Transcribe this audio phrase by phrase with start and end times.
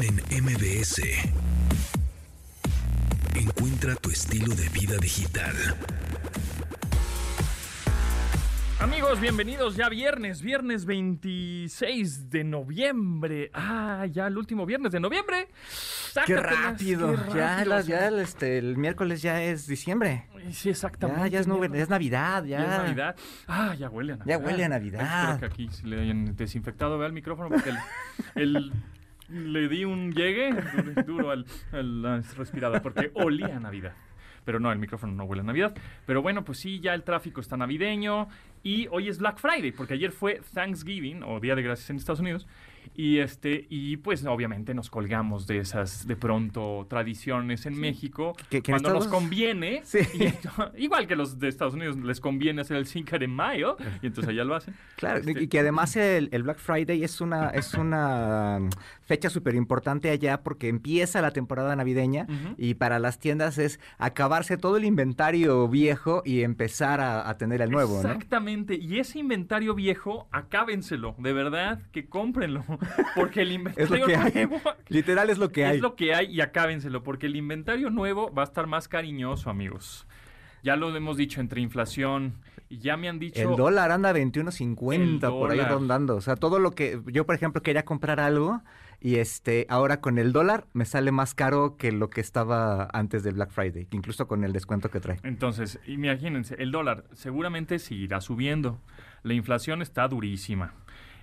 [0.00, 1.02] En MBS.
[3.36, 5.54] Encuentra tu estilo de vida digital.
[8.80, 13.50] Amigos, bienvenidos ya viernes, viernes 26 de noviembre.
[13.52, 15.48] Ah, ya el último viernes de noviembre.
[16.26, 17.12] Qué rápido.
[17.30, 20.24] qué Ya, rápido, ya el, este, el miércoles ya es diciembre.
[20.52, 21.20] Sí, exactamente.
[21.22, 22.58] Ya, ya es, ya es Navidad, ya.
[22.58, 23.16] Ya es Navidad.
[23.46, 24.38] Ah, ya huele a Navidad.
[24.38, 25.30] Ya huele a Ay, Navidad.
[25.34, 27.76] espero que aquí sí le hayan desinfectado vea el micrófono porque el,
[28.56, 28.72] el-
[29.32, 30.50] le di un llegue
[31.06, 33.94] duro, al, al respirador porque olía a Navidad.
[34.44, 35.72] Pero no, el micrófono no huele a Navidad.
[36.04, 38.26] Pero bueno, pues sí, ya el tráfico está navideño.
[38.64, 42.20] Y hoy es Black Friday, porque ayer fue Thanksgiving, o Día de Gracias en Estados
[42.20, 42.46] Unidos.
[42.96, 48.34] Y este, y pues obviamente nos colgamos de esas de pronto tradiciones en México.
[48.50, 49.82] Que- que en cuando nos conviene.
[49.84, 49.98] Sí.
[50.76, 53.76] y- igual que los de Estados Unidos les conviene hacer el 5 de mayo.
[54.02, 54.74] Y entonces allá lo hacen.
[54.96, 58.58] Claro, Este, y que además el, el Black Friday es una, es una
[59.04, 64.56] fecha súper importante allá porque empieza la temporada navideña y para las tiendas es acabarse
[64.56, 68.08] todo el inventario viejo y empezar a, a tener el nuevo, ¿no?
[68.08, 68.74] Exactamente.
[68.74, 71.14] Y ese inventario viejo, acábenselo.
[71.18, 72.64] De verdad, que cómprenlo.
[73.14, 74.32] Porque el inventario Es lo que hay.
[74.32, 75.76] nuevo Literal es lo que hay.
[75.76, 77.02] es lo que hay y acábenselo.
[77.02, 80.06] Porque el inventario nuevo va a estar más cariñoso, amigos.
[80.62, 82.34] Ya lo hemos dicho entre inflación
[82.78, 83.40] ya me han dicho.
[83.40, 86.16] El dólar anda a El 21.50 por ahí rondando.
[86.16, 88.62] O sea, todo lo que yo, por ejemplo, quería comprar algo
[89.02, 93.22] y este ahora con el dólar me sale más caro que lo que estaba antes
[93.24, 95.18] del Black Friday, incluso con el descuento que trae.
[95.24, 98.80] Entonces, imagínense, el dólar seguramente seguirá subiendo.
[99.24, 100.74] La inflación está durísima.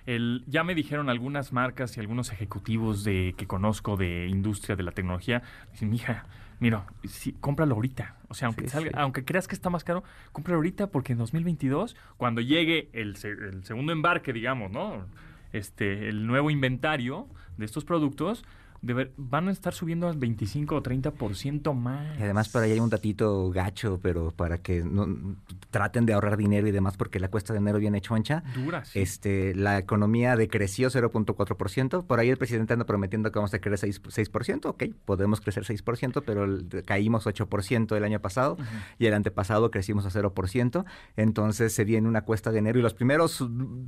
[0.06, 4.82] El, ya me dijeron algunas marcas y algunos ejecutivos de que conozco de industria de
[4.82, 6.24] la tecnología, dicen, mija,
[6.58, 8.16] mira, sí, cómpralo ahorita.
[8.28, 8.94] O sea, aunque, Sí, salga- sí.
[8.96, 13.64] aunque creas que está más caro, cómpralo ahorita porque en 2022, cuando llegue el, el
[13.64, 15.04] segundo embarque, digamos, ¿no?
[15.52, 18.44] Este, el nuevo inventario de estos productos,
[18.82, 22.18] de ver- van a estar subiendo al 25 o 30% más.
[22.18, 25.36] Y además por ahí hay un datito gacho, pero para que no
[25.70, 28.42] traten de ahorrar dinero y demás porque la cuesta de enero viene choncha.
[28.54, 28.90] duras.
[28.94, 32.04] Este, la economía decreció 0.4%.
[32.06, 34.66] Por ahí el presidente anda prometiendo que vamos a crecer 6%, 6%.
[34.66, 36.46] Ok, podemos crecer 6%, pero
[36.84, 38.56] caímos 8% el año pasado
[38.98, 40.84] y el antepasado crecimos a 0%.
[41.16, 43.40] Entonces se viene una cuesta de enero y los primeros,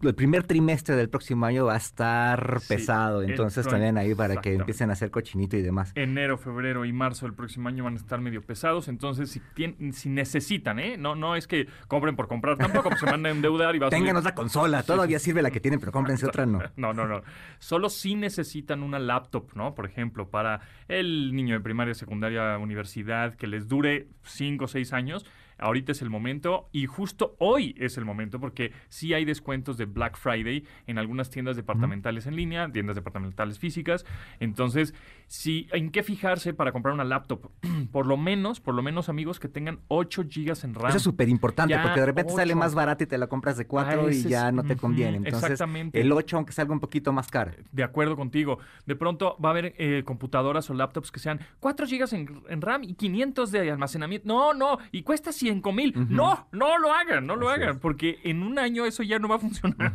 [0.02, 3.22] el primer trimestre del próximo año va a estar Sí, pesado.
[3.22, 4.64] Entonces también ahí para que exactamente.
[4.90, 5.92] A hacer cochinito y demás.
[5.94, 8.88] enero, febrero y marzo del próximo año van a estar medio pesados.
[8.88, 10.96] Entonces, si, tien- si necesitan, ¿eh?
[10.96, 13.86] No, no es que compren por comprar tampoco, pues se van a endeudar y va
[13.88, 13.90] a.
[13.90, 16.60] Ténganos la consola, todavía sirve la que tienen, pero cómprense otra no.
[16.76, 17.22] No, no, no.
[17.58, 19.74] Solo si necesitan una laptop, ¿no?
[19.74, 24.92] Por ejemplo, para el niño de primaria, secundaria, universidad, que les dure 5 o 6
[24.92, 25.24] años.
[25.62, 29.84] Ahorita es el momento y justo hoy es el momento porque sí hay descuentos de
[29.86, 34.04] Black Friday en algunas tiendas departamentales en línea, tiendas departamentales físicas.
[34.40, 34.94] Entonces,
[35.28, 37.50] sí, ¿en qué fijarse para comprar una laptop?
[37.92, 40.88] por lo menos, por lo menos, amigos, que tengan 8 gigas en RAM.
[40.88, 43.62] Eso es súper importante porque de repente sale más barato y te la compras de
[43.62, 45.18] Ah, 4 y ya es- no te conviene.
[45.18, 46.00] Entonces, exactamente.
[46.00, 47.52] el 8 aunque salga un poquito más caro.
[47.70, 48.58] De acuerdo contigo.
[48.86, 52.60] De pronto va a haber eh, computadoras o laptops que sean 4 GB en, en
[52.60, 54.26] RAM y 500 de almacenamiento.
[54.26, 55.96] No, no, y cuesta 5 mil.
[55.96, 56.12] Ujú.
[56.12, 57.80] No, no lo hagan, no lo Así hagan, es.
[57.80, 59.92] porque en un año eso ya no va a funcionar.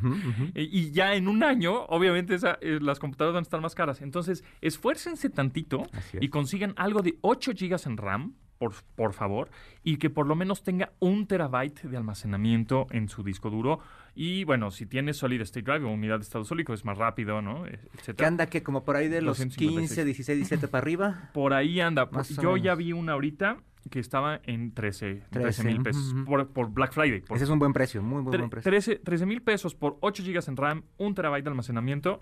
[0.56, 3.76] Eh, Y ya en un año, obviamente, esa, eh, las computadoras van a estar más
[3.76, 4.02] caras.
[4.02, 6.18] Entonces, esfuércense tantito es.
[6.22, 9.50] y consigan algo de 8 GB en RAM, por, por favor,
[9.84, 13.80] y que por lo menos tenga un terabyte de almacenamiento en su disco duro.
[14.16, 17.40] Y bueno, si tiene Solid State Drive o unidad de estado sólido, es más rápido,
[17.44, 17.66] ¿no?
[17.66, 18.28] ¿Qué etcétera.
[18.28, 19.90] anda que como por ahí de los 256.
[19.90, 21.30] 15, 16, 17 para arriba?
[21.34, 22.08] Por ahí anda.
[22.12, 23.58] Más Yo ya vi una ahorita
[23.90, 27.22] que estaba en 13 13, mil pesos por, por Black Friday.
[27.22, 29.00] Por Ese es un buen precio, muy, muy buen precio.
[29.04, 32.20] 13 mil pesos por 8 GB en RAM, 1 terabyte de almacenamiento.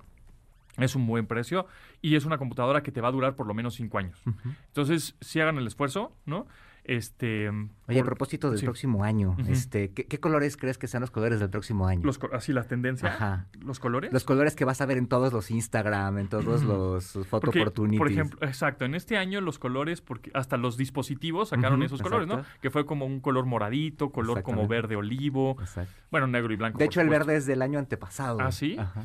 [0.78, 1.68] Es un buen precio
[2.02, 4.22] y es una computadora que te va a durar por lo menos 5 años.
[4.68, 6.48] Entonces, si hagan el esfuerzo, ¿no?
[6.88, 7.50] Este,
[7.88, 8.66] Oye, a propósito del sí.
[8.66, 12.04] próximo año, este, ¿qué, qué colores crees que sean los colores del próximo año?
[12.06, 13.48] los, así la tendencia, Ajá.
[13.60, 14.14] los colores.
[14.14, 17.60] Los colores que vas a ver en todos los Instagram, en todos los photo Porque,
[17.62, 17.98] opportunities.
[17.98, 22.28] por ejemplo, exacto, en este año los colores, porque hasta los dispositivos sacaron esos colores,
[22.28, 22.44] ¿no?
[22.62, 25.92] Que fue como un color moradito, color como verde olivo, Exacto.
[26.12, 26.78] bueno, negro y blanco.
[26.78, 28.40] De hecho, el verde es del año antepasado.
[28.42, 28.78] ¿Ah, sí?
[28.78, 29.04] Ajá.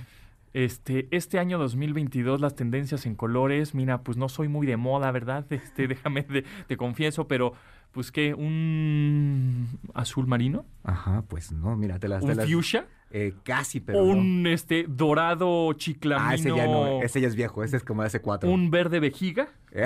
[0.52, 5.11] Este, este año 2022 las tendencias en colores, mira, pues no soy muy de moda,
[5.12, 5.47] ¿verdad?
[5.50, 7.52] Este, déjame, de- te confieso, pero
[7.93, 12.25] pues que un azul marino, Ajá, pues no, mira, te las...
[12.25, 14.12] te un las- fuchsia, eh, casi, pero no.
[14.12, 18.02] un este dorado chiclamino, Ah, ese ya no, ese ya es viejo, ese es como
[18.02, 18.50] de hace cuatro.
[18.50, 19.49] un verde vejiga.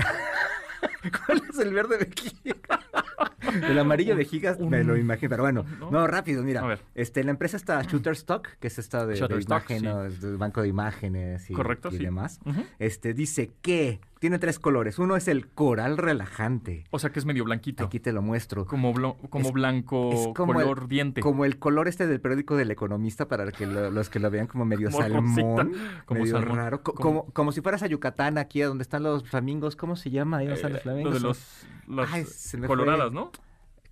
[1.26, 2.32] ¿Cuál es el verde de aquí?
[3.69, 5.90] El amarillo de gigas me lo imagino, pero bueno, ¿no?
[5.90, 6.62] no, rápido, mira.
[6.62, 6.81] A ver.
[6.94, 11.50] Este, la empresa está Shutterstock, que es esta de, de imágenes, del banco de imágenes
[11.50, 12.04] y, Correcto, y sí.
[12.04, 12.40] demás.
[12.44, 12.64] Ujú.
[12.78, 14.99] Este, dice que tiene tres colores.
[14.99, 16.85] Uno es el coral relajante.
[16.91, 17.85] O sea que es medio blanquito.
[17.85, 18.65] Aquí te lo muestro.
[18.65, 21.21] Como, blo- como Es- blanco es como el- color diente.
[21.21, 24.47] Como el color este del periódico del Economista para que lo- los que lo vean
[24.47, 25.26] como medio Como salmón,
[25.67, 26.56] rosita, como medio salmón.
[26.56, 29.76] raro, co- Como- como, como si fueras a Yucatán aquí a donde están los flamingos,
[29.76, 30.38] ¿cómo se llama?
[30.38, 31.12] Ahí están Eh, los flamingos.
[31.12, 32.25] lo de los, las Ay,
[32.67, 33.15] coloradas, fue.
[33.15, 33.31] ¿no?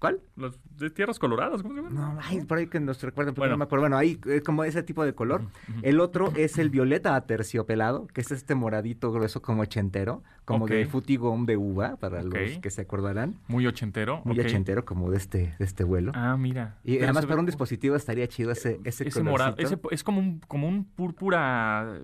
[0.03, 0.19] ¿Cuál?
[0.35, 1.91] Las de tierras coloradas, ¿cómo se llama?
[1.95, 3.53] No, ay, por ahí que nos recuerden, pero Bueno.
[3.53, 3.83] no me acuerdo.
[3.85, 5.43] Bueno, ahí es como ese tipo de color.
[5.83, 10.87] El otro es el violeta aterciopelado, que es este moradito grueso como ochentero, como de
[10.87, 13.37] futigón de uva, para los que se acordarán.
[13.47, 14.23] Muy ochentero.
[14.25, 16.11] Muy ochentero, como de este, de este vuelo.
[16.17, 16.79] Ah, mira.
[16.83, 20.03] y Pero además ve para un dispositivo estaría chido ese, ese, Ese morado, ese es
[20.03, 22.01] como un, como un púrpura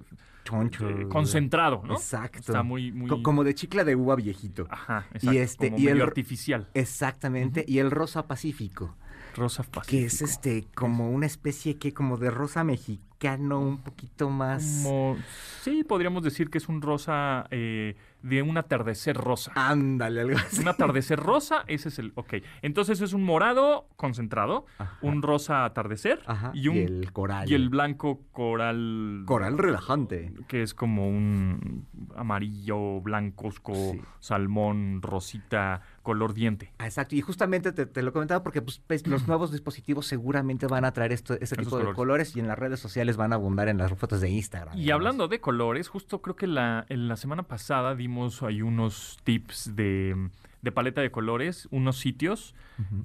[0.48, 0.88] choncho.
[0.88, 1.94] eh, concentrado, ¿no?
[1.94, 2.38] Exacto.
[2.38, 3.08] Está muy, muy...
[3.08, 4.66] Co- como de chicla de uva viejito.
[4.70, 5.32] Ajá, exacto.
[5.38, 6.68] este- como y el medio artificial.
[6.74, 7.64] Exactamente.
[7.68, 8.94] Y el rosa pacífico,
[9.36, 9.86] Rosa pacífico.
[9.90, 14.80] que es este como una especie que como de rosa mexicano, un poquito más.
[14.84, 15.16] Como...
[15.62, 19.52] Sí, podríamos decir que es un rosa eh, de un atardecer rosa.
[19.54, 20.60] Ándale, algo así.
[20.60, 22.12] Un atardecer rosa, ese es el...
[22.16, 22.34] Ok.
[22.62, 24.98] Entonces es un morado concentrado, Ajá.
[25.02, 27.48] un rosa atardecer Ajá, y, un, y el coral.
[27.50, 29.22] y el blanco coral...
[29.26, 30.32] coral relajante.
[30.48, 31.86] Que es como un
[32.16, 34.00] amarillo, blancosco, Sí.
[34.18, 36.72] salmón, rosita, color diente.
[36.78, 40.86] Ah, Exacto, y justamente te, te lo comentaba porque pues, los nuevos dispositivos seguramente van
[40.86, 42.34] a traer este tipo de colores.
[42.34, 44.74] y en las redes sociales van a abundar en las fotos de Instagram.
[44.78, 49.18] Y hablando de colores, justo creo que la, en la semana pasada dimos ahí unos
[49.22, 50.30] tips de,
[50.62, 52.54] de paleta de colores, unos sitios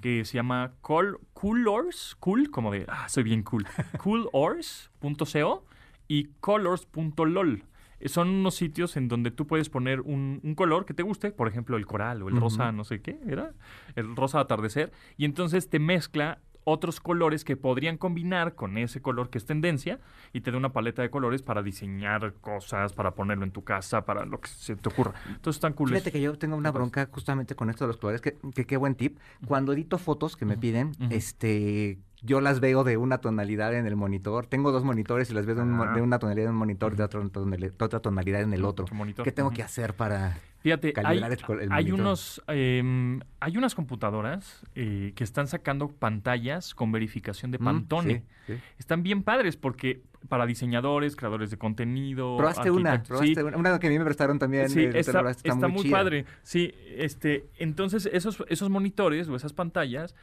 [0.02, 3.68] que se llama Col, Coolors, cool, como de, ah, soy bien cool,
[3.98, 5.66] coolors.co
[6.08, 7.66] y colors.lol.
[8.04, 11.32] Eh, Son unos sitios en donde tú puedes poner un, un color que te guste,
[11.32, 13.54] por ejemplo, el coral o el rosa, no sé qué, ¿era?
[13.96, 14.92] El rosa atardecer.
[15.18, 20.00] Y entonces te mezcla otros colores que podrían combinar con ese color que es tendencia
[20.32, 24.06] y te da una paleta de colores para diseñar cosas, para ponerlo en tu casa,
[24.06, 25.14] para lo que se te ocurra.
[25.28, 25.90] Entonces están cool.
[25.90, 28.96] Fíjate que yo tengo una bronca justamente con esto de los colores, que, qué buen
[28.96, 29.18] tip.
[29.46, 33.96] Cuando edito fotos que me piden, este, yo las veo de una tonalidad en el
[33.96, 34.46] monitor.
[34.48, 35.94] Tengo dos monitores y las veo de, un Ah.
[35.94, 38.86] de una tonalidad en un monitor, de, otra tonali- de otra tonalidad en el otro.
[38.86, 39.24] Qué bonito.
[39.24, 40.38] ¿Qué tengo que hacer para...?
[40.60, 42.00] Fíjate, hay, calibrar el col- el hay monitor.
[42.00, 48.24] unos, em, hay unas computadoras eh, que están sacando pantallas con verificación de Mm, Pantone.
[48.48, 48.60] sí, sí.
[48.80, 52.38] Están bien padres porque para diseñadores, creadores de contenido.
[52.38, 53.58] Probaste una, probaste sí, una.
[53.58, 54.70] Una que a mí me prestaron también.
[54.70, 55.98] Sí, eh, está, probaste, está muy, chida.
[55.98, 56.26] padre.
[56.44, 60.16] Sí, este, entonces esos, esos monitores o esas pantallas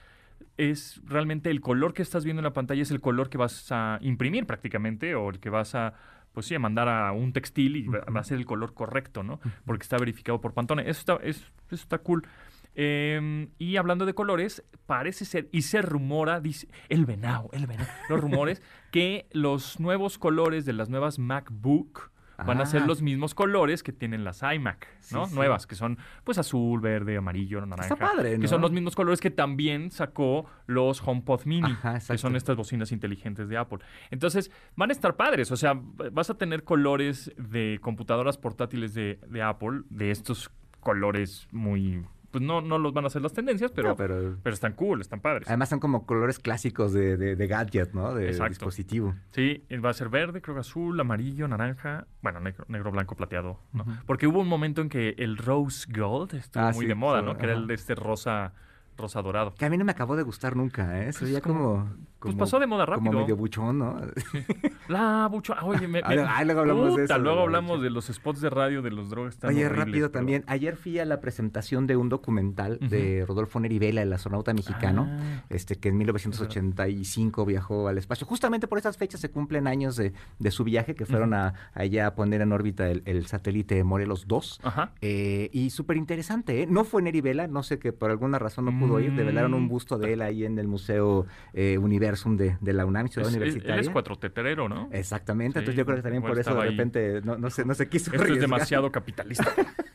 [0.57, 3.67] es realmente el color que estás viendo en la pantalla es el color que vas
[3.71, 5.95] a imprimir prácticamente o el que vas a
[6.33, 9.23] pues sí, a mandar a un textil y va va a ser el color correcto,
[9.25, 9.41] ¿no?
[9.65, 10.83] Porque está verificado por Pantone.
[10.89, 12.25] Eso está, es- eso está cool.
[12.77, 17.89] Eh, y hablando de colores, parece ser, y se rumora, dice, el venado, el venado,
[18.09, 22.10] los rumores, que los nuevos colores de las nuevas MacBook
[22.47, 22.87] van a ser Ah.
[22.87, 25.25] los mismos colores que tienen las iMac, ¿no?
[25.25, 25.37] Sí, sí.
[25.37, 27.97] Nuevas, que son pues azul, verde, amarillo, naranja.
[27.97, 28.63] padre, Que son ¿no?
[28.69, 33.49] los mismos colores que también sacó los HomePod Mini, Ajá, que son estas bocinas inteligentes
[33.49, 33.79] de Apple.
[34.11, 35.75] Entonces, van a estar padres, o sea,
[36.13, 40.51] vas a tener colores de computadoras portátiles de, de Apple, de estos
[40.81, 42.05] colores muy...
[42.31, 44.37] Pues no, no los van a hacer las tendencias, pero, No, pero...
[44.43, 45.49] pero están cool, están padres.
[45.49, 48.15] Además son como colores clásicos de, de, de gadget, ¿no?
[48.15, 48.51] De Exacto.
[48.51, 49.15] dispositivo.
[49.33, 53.59] Sí, va a ser verde, creo que azul, amarillo, naranja, bueno, negro, negro blanco, plateado,
[53.73, 53.85] ¿no?
[54.07, 57.21] Porque hubo un momento en que el rose gold estuvo Ah, muy sí, de moda,
[57.21, 57.37] sí, ¿no?
[57.37, 58.53] Que era el de este rosa,
[58.97, 59.55] rosa dorado.
[59.59, 61.13] Que a mí no me acabó de gustar nunca, ¿eh?
[61.13, 63.11] Se veía como, Pues como- pasó de moda rápido.
[63.11, 64.01] Como medio buchón, ¿no?
[64.89, 68.07] La bucho, ah, oye, me, me- luego hablamos de eso, luego de hablamos de los
[68.07, 69.35] spots de radio de los drogas.
[69.35, 70.45] están Oye, rápido pero- también.
[70.47, 75.09] Ayer fui a la presentación de un documental de Rodolfo Neri Vela, el astronauta mexicano,
[75.11, 75.43] Ah.
[75.49, 78.27] este que en 1985 viajó al espacio.
[78.27, 82.07] Justamente por esas fechas se cumplen años de, de su viaje, que fueron a, allá
[82.09, 84.61] a poner en órbita el, el satélite Morelos 2.
[84.63, 84.93] Ajá.
[85.01, 86.67] Eh, y súper interesante, ¿eh?
[86.69, 89.15] No fue Neri Vela, no sé que por alguna razón no pudo ir.
[89.15, 89.69] Develaron un Mm.
[89.69, 91.79] busto de él ahí en el Museo eh,
[92.11, 93.75] Universum de, de la UNAM, Ciudad Es- Universitaria.
[93.75, 94.89] él es cuatroteterero, ¿no?
[94.93, 97.89] Exactamente, entonces yo creo que también por eso de repente no, no, se, no se
[97.89, 99.47] quiso Esto es demasiado capitalista.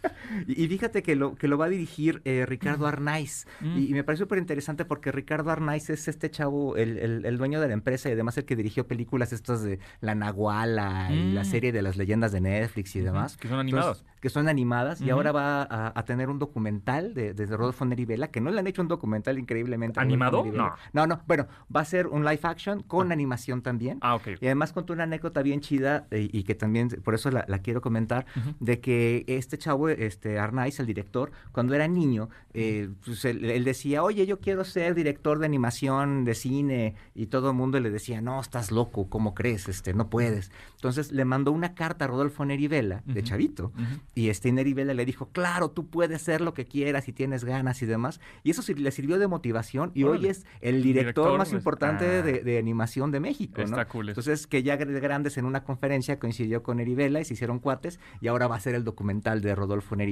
[0.48, 3.46] Y, y fíjate que lo, que lo va a dirigir eh, Ricardo Arnaiz.
[3.62, 3.78] Mm.
[3.78, 7.38] Y, y me parece súper interesante porque Ricardo Arnaiz es este chavo, el, el- el
[7.38, 11.32] dueño de la empresa y además el que dirigió películas estas de La Nahuala y
[11.34, 11.46] la Mm.
[11.46, 13.38] serie de las leyendas de Netflix y demás.
[13.38, 14.06] que son Entonces, animadas.
[14.22, 18.06] que son animadas y ahora va a, a tener un documental de, de Rodolfo Neri
[18.06, 20.00] Vela, que no le han hecho un documental increíblemente.
[20.00, 20.44] ¿Animado?
[20.44, 20.76] Vela.
[20.94, 23.98] No, no, bueno, va a ser un live action con animación también.
[24.02, 24.28] Ah, ok.
[24.42, 27.60] Y además contó una anécdota bien chida eh, y que también, por eso la, la
[27.60, 28.26] quiero comentar,
[28.60, 33.46] de que este chavo, este este Arnaiz, el director, cuando era niño, eh, pues él,
[33.46, 37.80] él decía, oye, yo quiero ser director de animación, de cine, y todo el mundo
[37.80, 39.68] le decía, no, estás loco, ¿cómo crees?
[39.70, 40.52] Este, no puedes.
[40.76, 43.26] Entonces le mandó una carta a Rodolfo Nerivela, de.
[43.26, 44.02] Chavito, Ujú.
[44.14, 47.82] y este Nerivela le dijo, claro, tú puedes ser lo que quieras y tienes ganas
[47.82, 48.20] y demás.
[48.44, 52.06] Y eso le sirvió de motivación y hoy es el director, Director, más pues, importante
[52.06, 52.22] ah.
[52.22, 53.64] de, de animación de México, ¿no?
[53.64, 54.10] Está cool.
[54.10, 58.00] Entonces, que ya de grandes en una conferencia coincidió con Nerivela y se hicieron cuates
[58.22, 60.05] y ahora va a ser el documental de Rodolfo Nerivela.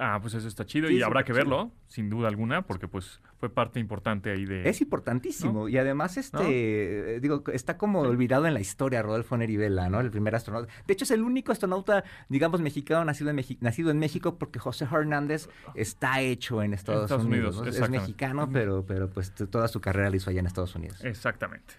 [0.00, 1.38] Ah, pues eso está chido Sí, y habrá que chido.
[1.38, 4.68] verlo, sin duda alguna, porque pues fue parte importante ahí de...
[4.68, 6.44] Es importantísimo y además este ¿No?
[6.46, 10.00] eh, digo está como olvidado en la historia Rodolfo Nerivela, ¿no?
[10.00, 10.72] El primer astronauta.
[10.86, 14.58] De hecho es el único astronauta, digamos mexicano nacido en, Meji- nacido en México porque
[14.60, 17.56] José Hernández está hecho en Estados, Estados Unidos.
[17.58, 17.84] Unidos, ¿no?
[17.84, 21.04] Es mexicano, pero pero pues toda su carrera la hizo allá en Estados Unidos.
[21.04, 21.74] Exactamente.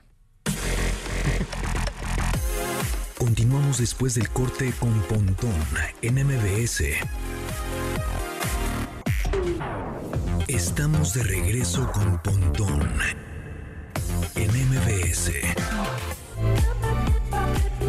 [3.18, 5.54] Continuamos después del corte con Pontón
[6.01, 6.84] en MBS.
[10.50, 12.89] Estamos de regreso con Pontón
[14.36, 15.32] en MBS.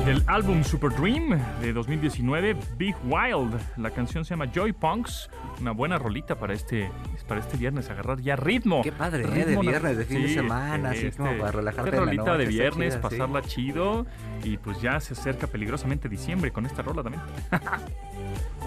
[0.04, 3.58] Del álbum Super Dream de 2019, Big Wild.
[3.78, 5.30] La canción se llama Joy Punks.
[5.60, 6.90] Una buena rolita para este,
[7.26, 8.82] para este viernes, agarrar ya ritmo.
[8.82, 9.26] Qué padre, ¿eh?
[9.26, 12.24] Ritmo De na- viernes, de fin de semana, este, así como para relajarte Qué rolita
[12.24, 13.16] noche, de viernes, chida, sí.
[13.16, 14.06] pasarla chido.
[14.44, 17.22] Y pues ya se acerca peligrosamente diciembre con esta rola también.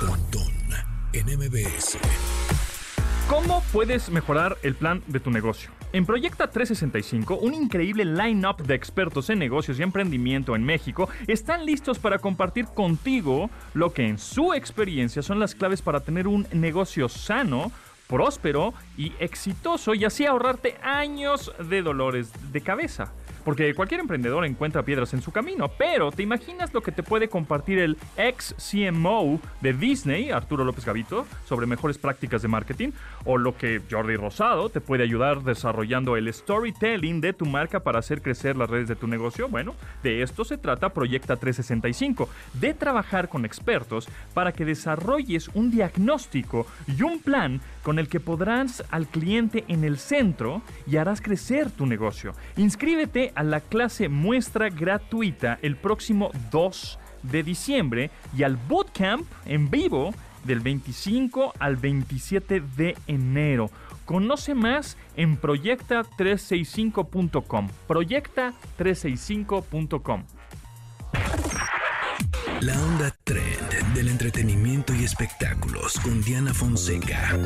[0.00, 0.50] Pontón
[1.12, 1.98] en MBS.
[3.30, 5.70] ¿Cómo puedes mejorar el plan de tu negocio?
[5.92, 11.64] En Proyecta 365, un increíble line-up de expertos en negocios y emprendimiento en México están
[11.64, 16.44] listos para compartir contigo lo que en su experiencia son las claves para tener un
[16.52, 17.70] negocio sano,
[18.08, 23.12] próspero y exitoso y así ahorrarte años de dolores de cabeza.
[23.44, 27.28] Porque cualquier emprendedor encuentra piedras en su camino, pero ¿te imaginas lo que te puede
[27.28, 32.90] compartir el ex CMO de Disney, Arturo López Gavito, sobre mejores prácticas de marketing?
[33.24, 37.98] O lo que Jordi Rosado te puede ayudar desarrollando el storytelling de tu marca para
[37.98, 39.48] hacer crecer las redes de tu negocio?
[39.48, 45.70] Bueno, de esto se trata Proyecta 365, de trabajar con expertos para que desarrolles un
[45.70, 51.20] diagnóstico y un plan con el que podrás al cliente en el centro y harás
[51.20, 52.32] crecer tu negocio.
[52.56, 59.70] Inscríbete a la clase muestra gratuita el próximo 2 de diciembre y al bootcamp en
[59.70, 63.70] vivo del 25 al 27 de enero.
[64.04, 67.68] Conoce más en proyecta365.com.
[67.88, 70.24] Proyecta365.com.
[72.60, 77.36] La onda trend del entretenimiento y espectáculos con Diana Fonseca.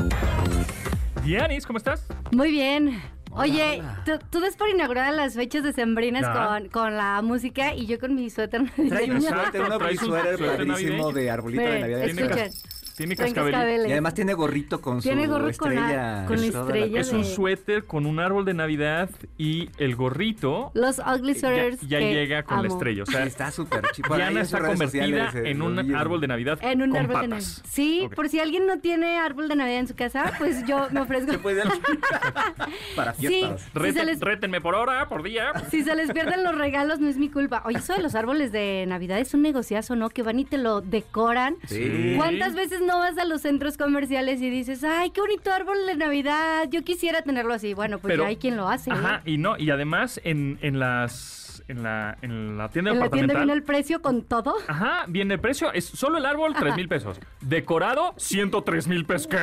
[1.24, 2.06] Dianis, ¿cómo estás?
[2.30, 3.02] Muy bien.
[3.32, 4.02] Oye, hola.
[4.04, 6.32] tú, tú das por inauguradas las fechas decembrinas Ya.
[6.46, 9.20] con, con la música y yo con mi suéter Trae un navideño.
[9.30, 11.12] suéter, un traes un suéter suéter padrísimo navideño.
[11.12, 12.04] de arbolito de Miren, Navidad.
[12.04, 12.50] Escuchen.
[12.96, 13.88] Tiene cascabeles.
[13.88, 16.20] Y además tiene gorrito con Tiene su gorro con estrella.
[16.22, 20.70] la- con estrella Es un de- suéter con un árbol de Navidad y el gorrito
[20.74, 23.02] Los ugly ya, sweaters ya que llega con la estrella.
[23.02, 26.28] O sea, Está súper ahí Diana está convertida sociales, eh, en lo un árbol de
[26.28, 27.28] Navidad En un con árbol de patas.
[27.58, 27.70] Navidad.
[27.70, 31.00] Sí, por si alguien no tiene árbol de Navidad en su casa, pues yo me
[31.00, 31.32] ofrezco.
[31.32, 31.62] Se puede
[32.96, 33.62] para Sí, fiestas.
[33.74, 35.52] Reten- les Rétenme por hora, por día.
[35.70, 37.62] Si se les pierden los regalos, no es mi culpa.
[37.64, 40.10] Oye, eso de los árboles de Navidad es un negociazo, ¿no?
[40.10, 41.56] Que van y te lo decoran.
[41.66, 42.14] Sí.
[42.16, 45.96] ¿Cuántas veces no vas a los centros comerciales y dices, ay, qué bonito árbol de
[45.96, 47.74] Navidad, yo quisiera tenerlo así?
[47.74, 48.90] Bueno, pues Pero- ya hay quien lo hace.
[48.90, 48.94] ¿eh?
[48.94, 53.08] Ajá, y no, y además en, en las en la, en la tienda En la
[53.08, 54.54] tienda viene el precio con todo.
[54.68, 57.18] Ajá, viene el precio, es solo el árbol, 3 mil pesos.
[57.40, 59.28] Decorado, 103 mil pesos.
[59.28, 59.38] ¿Qué?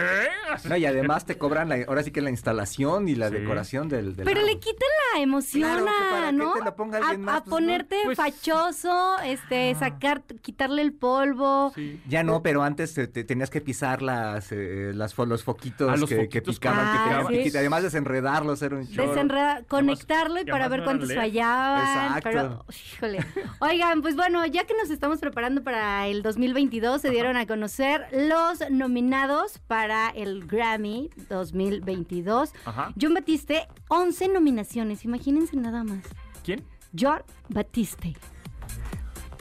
[0.69, 3.35] No, y además te cobran la- ahora sí que la instalación y la Sí.
[3.35, 6.53] decoración del, del Pero le quitan la emoción Claro, para que ¿no?
[6.53, 11.71] te lo ponga a, más, a pues, ponerte Pues- fachoso, este, sacar, quitarle el polvo.
[11.75, 12.01] Sí.
[12.07, 15.95] Ya no, pero antes te, te tenías que pisar las, eh, las los foquitos, Ah,
[15.97, 17.37] los que, picaban, Ah, que sí.
[17.39, 17.59] piquita.
[17.59, 19.09] Además desenredarlos era un chorro.
[19.09, 21.15] Desenredar, conectarlo y para ver cuántos LED.
[21.17, 22.10] fallaban.
[22.17, 22.65] Exacto.
[23.01, 23.25] Pero, híjole.
[23.59, 28.07] Oigan, pues bueno, ya que nos estamos preparando para el 2022, se dieron a conocer
[28.11, 32.53] los nominados para el Grammy 2022.
[32.65, 32.93] Ajá.
[32.99, 36.03] John Batiste, 11 nominaciones, imagínense nada más.
[36.43, 36.63] ¿Quién?
[36.97, 38.15] John Batiste.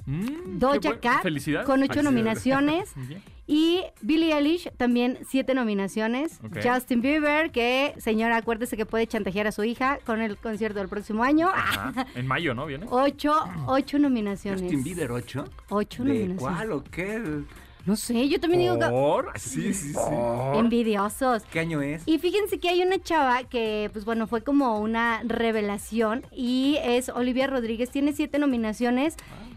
[0.06, 1.24] Mm, Doja Cat
[1.64, 2.92] con ocho nominaciones.
[3.52, 6.38] Y Billie Eilish también siete nominaciones.
[6.62, 10.88] Justin Bieber, que señora, acuérdese que puede chantajear a su hija con el concierto del
[10.88, 11.48] próximo año.
[11.52, 12.06] Ajá.
[12.14, 12.66] En mayo, ¿no?
[12.66, 12.86] Viene.
[12.88, 13.34] Ocho,
[13.66, 14.62] ocho nominaciones.
[14.62, 15.44] Justin Bieber 8.
[15.70, 16.40] Ocho ¿De nominaciones.
[16.58, 17.42] cuál o qué?
[17.86, 19.32] No sé, yo también digo que- Por.
[19.36, 19.98] Sí, sí, sí.
[20.54, 21.42] envidiosos.
[21.50, 22.02] ¿Qué año es?
[22.06, 27.08] Y fíjense que hay una chava que, pues bueno, fue como una revelación y es
[27.08, 27.90] Olivia Rodríguez.
[27.90, 29.16] Tiene siete nominaciones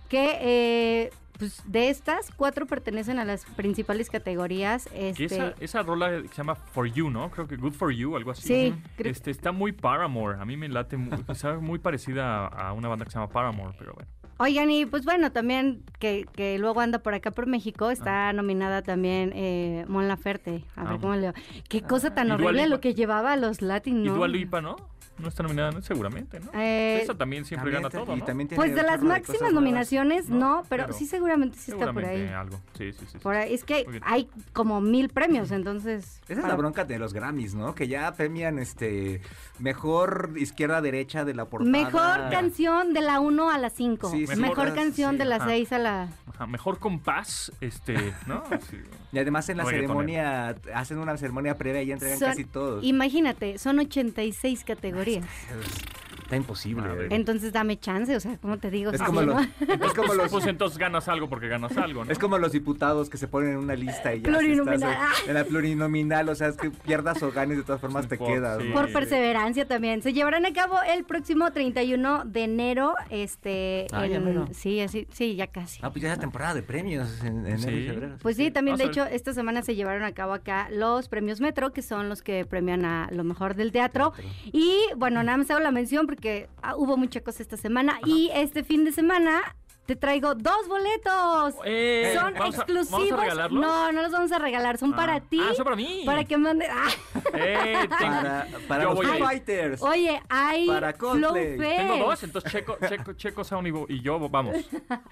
[0.09, 1.11] que, eh,
[1.43, 4.87] pues de estas, cuatro pertenecen a las principales categorías.
[4.93, 7.29] Este, esa, esa rola que se llama For You, ¿no?
[7.31, 8.47] Creo que Good For You, algo así.
[8.47, 10.39] Sí, creo- Este, está muy Paramore.
[10.39, 13.75] A mí me late, mu- está muy parecida a, una banda que se llama Paramore,
[13.77, 14.09] pero bueno.
[14.39, 18.81] Oigan, y pues bueno, también que, que luego anda por acá por México, está nominada
[18.81, 20.63] también eh, Mon Laferte.
[20.75, 20.97] A ver Ah.
[20.99, 21.33] cómo leo.
[21.69, 24.07] Qué cosa tan Y Dua horrible lo que llevaba a los Latin, Y.
[24.09, 24.75] Dua Lipa, ¿no?
[25.19, 25.81] No está nominada, ¿no?
[25.81, 26.49] seguramente, ¿no?
[26.59, 28.25] Eh, Esa también siempre También gana te- todo, y ¿no?
[28.25, 29.53] también tiene Pues de las de máximas nuevas.
[29.53, 30.37] nominaciones, ¿no?
[30.39, 32.27] no, pero Pero sí seguramente sí está por ahí.
[32.27, 32.59] algo.
[32.77, 33.05] Sí, sí, sí.
[33.13, 33.17] sí.
[33.19, 33.53] Por ahí.
[33.53, 36.19] Es que hay como mil premios, entonces...
[36.27, 37.75] Esa es la bronca de los Grammys, ¿no?
[37.75, 39.21] Que ya premian este
[39.59, 41.71] mejor izquierda derecha de la portada.
[41.71, 44.09] Mejor canción de la 1 a la 5.
[44.09, 45.45] Sí, sí, Mejor sí, canción de la ajá.
[45.47, 46.09] 6 a la...
[46.33, 47.93] Ajá, mejor compás, este,
[48.25, 48.43] ¿no?
[48.69, 48.77] Sí.
[49.11, 52.83] Y además en la ceremonia hacen una ceremonia previa y entregan Son- casi todos.
[52.83, 55.02] Imagínate, son 86 categorías.
[55.03, 56.02] glorious.
[56.23, 56.89] Está imposible.
[56.89, 57.13] A ver.
[57.13, 58.91] Entonces dame chance, o sea, ¿cómo te digo?
[58.91, 59.33] Es Sí, como ¿no?
[59.33, 59.41] los,
[59.81, 62.11] es como los Pues entonces ganas algo porque ganas algo, ¿no?
[62.11, 64.75] Es como los diputados que se ponen en una lista y ya si Plurinominal.
[64.91, 68.17] estás en, la plurinominal, o sea, es que pierdas o ganes de todas formas te
[68.17, 68.61] Por- quedas.
[68.61, 68.69] sí.
[68.69, 68.73] ¿no?
[68.73, 70.01] Por perseverancia también.
[70.01, 72.95] Se llevarán a cabo el próximo 31 de enero.
[73.09, 74.21] Este, Ah, ya
[74.53, 75.79] sí, así, sí, ya casi.
[75.83, 78.15] Ah, pues ya es la temporada de premios en enero y febrero.
[78.21, 81.73] Pues sí, también de hecho esta semana se llevaron a cabo acá los premios Metro,
[81.73, 84.13] que son los que premian a lo mejor del teatro.
[84.51, 87.99] Y bueno, nada más hago la mención porque ah, hubo mucha cosa esta semana.
[88.05, 89.41] Y este fin de semana
[89.85, 91.55] te traigo dos boletos.
[91.65, 92.91] Eh, son ¿vamos a- exclusivos.
[92.91, 93.61] ¿Vamos a regalarlos?
[93.61, 94.97] No, no los vamos a regalar, son Ah.
[94.97, 95.39] para ti.
[95.41, 96.03] Ah, son para mí.
[96.05, 96.69] Para que mandes.
[96.71, 96.89] Ah,
[97.33, 99.19] Eh, Para, para los a.
[99.19, 99.81] Fighters.
[99.81, 104.55] oye, hay Para Flow tengo dos, entonces Checo, Checo, Checo Sound y, yo vamos.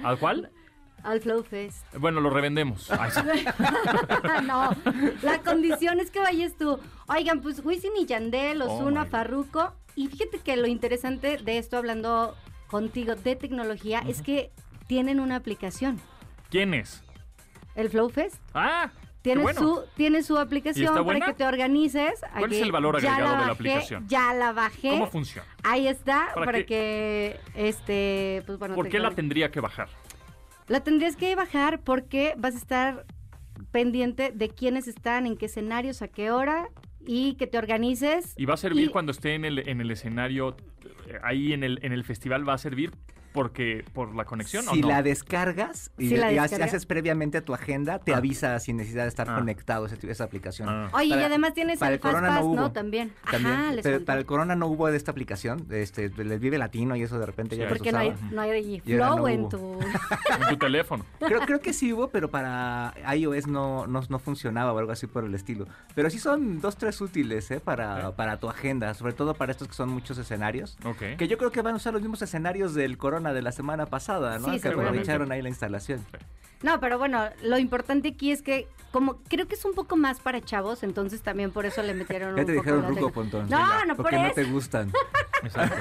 [0.04, 0.52] ¿Al cual?
[1.04, 1.86] Al Flow Fest.
[1.98, 2.90] Bueno, lo revendemos.
[3.00, 3.22] Ay, sí.
[4.46, 4.70] no,
[5.22, 6.80] la condición es que vayas tú.
[7.08, 9.12] Oigan, pues Wisin y Yandel, Oh, Ozuna, my God.
[9.12, 9.74] Farruko.
[9.96, 12.36] Y fíjate que lo interesante de esto, hablando
[12.68, 14.52] contigo de tecnología, es que
[14.88, 16.00] tienen una aplicación.
[16.50, 17.04] ¿Quién es?
[17.76, 18.36] El Flow Fest.
[18.54, 18.92] Ah,
[19.22, 19.60] Tiene, bueno.
[19.60, 22.20] su, tiene su ¿Y aplicación para que te organices.
[22.32, 24.08] ¿Cuál Aquí es el valor agregado de la aplicación?
[24.08, 24.90] Ya la bajé.
[24.92, 25.48] ¿Cómo funciona?
[25.64, 28.76] Ahí está, ¿Para que, este, pues bueno.
[28.76, 29.90] ¿Por qué la tendría que bajar?
[30.72, 33.06] La tendrías que bajar porque vas a estar
[33.72, 36.70] pendiente de quiénes están, en qué escenarios, a qué hora
[37.06, 38.34] y que te organices.
[38.38, 40.56] ¿Y va a servir Y- cuando esté en el, en el escenario,
[41.24, 42.92] ahí en el, en el festival, va a servir
[43.34, 44.88] porque por la conexión o Si no?
[44.90, 48.18] la descargas y, Si la y haces- previamente tu agenda, te Ah.
[48.18, 49.36] avisa sin necesidad de estar Ah.
[49.36, 50.68] conectado a esa aplicación.
[50.70, 50.90] Ah.
[50.94, 52.56] Oye, y Para- además tienes para el, el Corona no hubo.
[52.56, 52.72] ¿no?
[52.72, 53.12] También.
[53.30, 56.58] También, Ajá, les pero para el Corona no hubo de esta aplicación, este, el Vive
[56.58, 59.28] Latino y eso de repente Sí, ya Porque no hay, no hay Y flow no
[59.28, 59.80] en tu...
[60.42, 61.06] En tu teléfono.
[61.20, 65.08] Creo, creo que sí hubo, pero para iOS no, no, no funcionaba o algo así
[65.08, 65.68] por el estilo.
[65.96, 67.60] Pero sí son dos, tres útiles ¿eh?
[67.60, 70.78] para, para tu agenda, sobre todo para estos que son muchos escenarios.
[70.86, 71.18] Ok.
[71.18, 73.86] Que yo creo que van a usar los mismos escenarios del Corona de la semana
[73.86, 74.52] pasada, ¿no?
[74.54, 76.04] Sí, que aprovecharon ahí la instalación.
[76.64, 80.20] No, pero bueno, lo importante aquí es que como creo que es un poco más
[80.20, 83.50] para chavos, entonces también por eso le metieron Ya un te poco dijeron ruco, Pontón.
[83.50, 84.36] No, no por Porque no eso.
[84.36, 84.92] te gustan.
[85.44, 85.76] Exacto.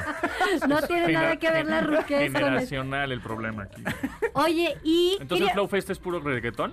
[0.68, 2.32] No tiene nada que ver la ruquez.
[2.32, 3.82] Generacional el problema aquí.
[4.34, 6.72] Oye, y Entonces, quería- ¿Flow Fest es puro reggaetón?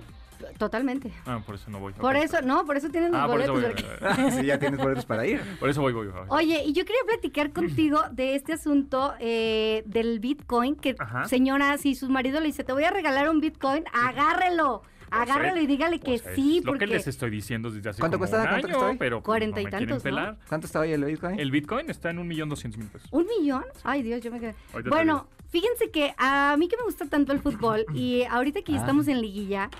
[0.56, 1.12] Totalmente.
[1.26, 1.92] Ah, por eso no voy.
[1.92, 3.82] Por eso, no, por eso tienen los Ah, por eso boletos.
[3.82, 3.92] voy.
[4.00, 5.40] porque- sí, ya tienes boletos para ir.
[5.60, 6.08] Por eso voy, voy.
[6.08, 6.22] voy.
[6.28, 11.24] Oye, y yo quería platicar contigo de este asunto eh, del Bitcoin, que Ajá.
[11.26, 15.66] señora, si su marido le dice, te voy a regalar un Bitcoin, agárrelo, agárrelo y
[15.66, 18.42] dígale que Pues es sí, Lo que les estoy diciendo desde hace ¿Cuánto como cuesta?
[18.42, 20.36] un ¿Cuánto año, pero pues, Cuarenta y no tantos, ¿no?
[20.48, 21.40] ¿Cuánto está hoy el Bitcoin?
[21.40, 23.08] El Bitcoin está en un millón doscientos mil pesos.
[23.10, 23.64] ¿Un millón?
[23.84, 24.54] Ay, Dios, yo me quedé.
[24.88, 28.76] Bueno, fíjense que a mí que me gusta tanto el fútbol y ahorita que Ah.
[28.76, 29.70] estamos en liguilla,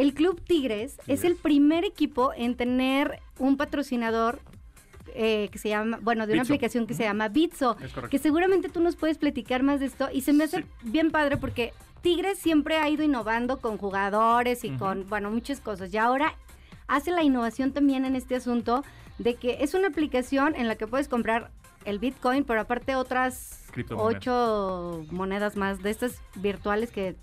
[0.00, 4.38] el Club Tigres es el primer equipo en tener un patrocinador
[5.14, 6.52] eh, que se llama, bueno, de una Bitso.
[6.54, 7.76] aplicación que se llama Bitso,
[8.10, 10.64] que seguramente tú nos puedes platicar más de esto y se me hace Sí.
[10.84, 15.92] bien padre porque Tigres siempre ha ido innovando con jugadores y con, bueno, muchas cosas.
[15.92, 16.36] Y ahora
[16.86, 18.84] hace la innovación también en este asunto
[19.18, 21.50] de que es una aplicación en la que puedes comprar
[21.84, 23.64] el Bitcoin, pero aparte otras
[23.96, 27.16] ocho monedas más de estas virtuales que,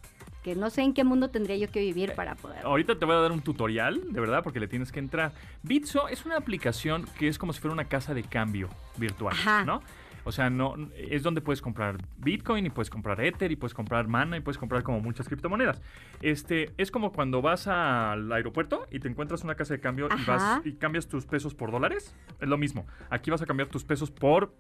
[0.46, 2.64] que no sé en qué mundo tendría yo que vivir para poder.
[2.64, 5.34] Ahorita te voy a dar un tutorial, de verdad, porque le tienes que entrar.
[5.64, 9.66] Bitso es una aplicación que es como si fuera una casa de cambio virtual, Ajá.
[9.66, 9.82] ¿no?
[10.24, 14.08] O sea, no es donde puedes comprar Bitcoin y puedes comprar Ether y puedes comprar
[14.08, 15.82] Mana y puedes comprar como muchas criptomonedas.
[16.22, 20.26] Este es como cuando vas al aeropuerto y te encuentras una casa de cambio y
[20.26, 22.16] vas y cambias tus pesos por dólares.
[22.40, 22.86] Es lo mismo.
[23.10, 24.54] Aquí vas a cambiar tus pesos por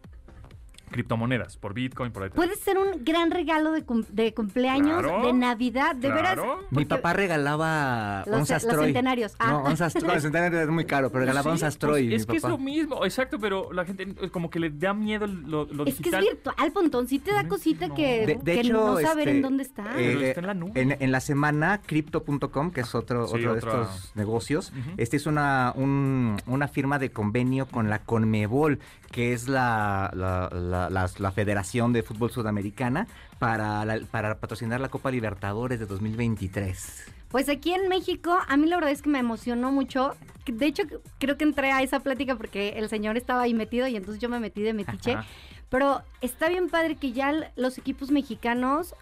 [0.92, 2.48] criptomonedas, por Bitcoin, por Ethereum.
[2.48, 6.38] Puede ser un gran regalo de, cum- de cumpleaños, Claro, de Navidad, de veras.
[6.72, 8.86] Mi papá regalaba Los- onzas los Troy.
[8.86, 9.36] centenarios.
[9.40, 9.52] Ah.
[9.52, 10.14] No, onzas Troy.
[10.14, 12.08] Los centenarios es muy caro, pero regalaba Sí, onzas pues, Troy.
[12.08, 14.94] mi es que es lo mismo, exacto, pero la gente eh, como que le da
[14.94, 16.22] miedo lo, lo Es que es digital.
[16.24, 17.08] virtual, Pontón.
[17.08, 17.96] Sí te da cosita no.
[17.96, 19.92] que, De, de que hecho, no saber este, en dónde está.
[19.96, 20.72] Pero está en la nube.
[20.82, 25.18] en- en la semana, Crypto.com, que es otro, Sí, otro de otra- estos negocios, este
[25.18, 28.80] es una, un- una firma de convenio con la Conmebol,
[29.12, 33.08] que es la, la, la- la- la Federación de Fútbol Sudamericana,
[33.40, 37.06] para, la- para patrocinar la Copa Libertadores de 2023.
[37.30, 40.16] Pues aquí en México, a mí la verdad es que me emocionó mucho.
[40.46, 40.84] De hecho,
[41.20, 44.30] creo que entré a esa plática porque el señor estaba ahí metido y entonces yo
[44.30, 45.14] me metí de metiche.
[45.14, 45.26] Ajá.
[45.70, 48.94] Pero está bien padre que ya los equipos mexicanos,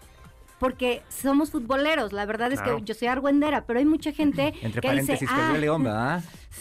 [0.58, 2.78] porque somos futboleros, la verdad es Claro.
[2.78, 5.86] que yo soy argüendera, pero hay mucha gente Entre que paréntesis, dice, ah, León,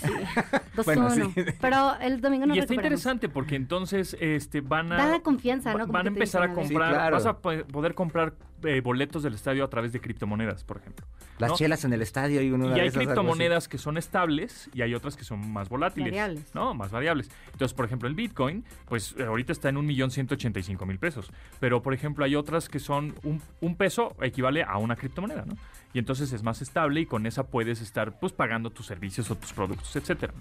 [0.88, 1.10] uno".
[1.10, 1.22] sí.
[1.62, 5.74] Pero el domingo no y está interesante porque entonces este van a Dan la confianza,
[5.74, 5.80] ¿no?
[5.82, 6.48] Como van a empezar a.
[6.48, 7.16] Sí, comprar, claro.
[7.16, 11.06] vas a po- poder comprar eh, boletos del estadio a través de criptomonedas, por ejemplo.
[11.40, 11.58] Las ¿no?
[11.58, 14.94] chelas en el estadio y una Y de hay criptomonedas que son estables y hay
[14.96, 16.12] otras que son más volátiles.
[16.12, 16.56] Variables.
[16.56, 16.74] ¿No?
[16.74, 17.30] Más variables.
[17.52, 20.64] Entonces, por ejemplo, el Bitcoin, pues eh, ahorita está en un millón ciento ochenta y
[20.64, 21.32] cinco mil pesos.
[21.60, 25.56] Pero, por ejemplo, hay otras que son un, un peso equivale a una criptomoneda, ¿no?
[25.94, 29.36] Y entonces es más estable y con esa puedes estar pues pagando tus servicios o
[29.36, 30.34] tus productos, etcétera.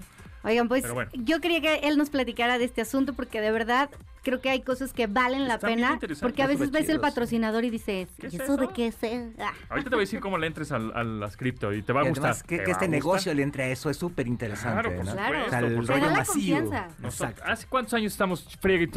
[0.45, 1.09] Oigan, pues bueno.
[1.15, 3.89] yo quería que él nos platicara de este asunto porque de verdad
[4.25, 6.01] creo que hay cosas que valen la pena.
[6.21, 8.97] Porque a veces ves el patrocinador y dices, ¿Qué ¿y es eso de qué es?
[9.39, 9.53] Ah.
[9.69, 12.01] Ahorita te voy a decir cómo le entres al- a, las cripto y te va
[12.01, 12.31] a Y gustar.
[12.31, 14.83] además que, que este a negocio le entre a eso es súper interesante.
[14.91, 15.13] Claro, ¿no?
[15.13, 15.47] Claro.
[15.47, 16.57] O sea, el rollo la masivo.
[16.59, 16.89] confianza.
[17.01, 17.43] Nosotros- Exacto.
[17.47, 18.91] ¿Hace cuántos años estamos friegue?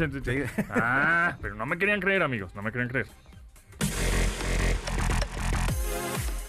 [0.70, 3.06] Ah, pero no me querían creer, amigos, no me querían creer.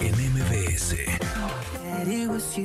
[0.00, 0.96] en MBS.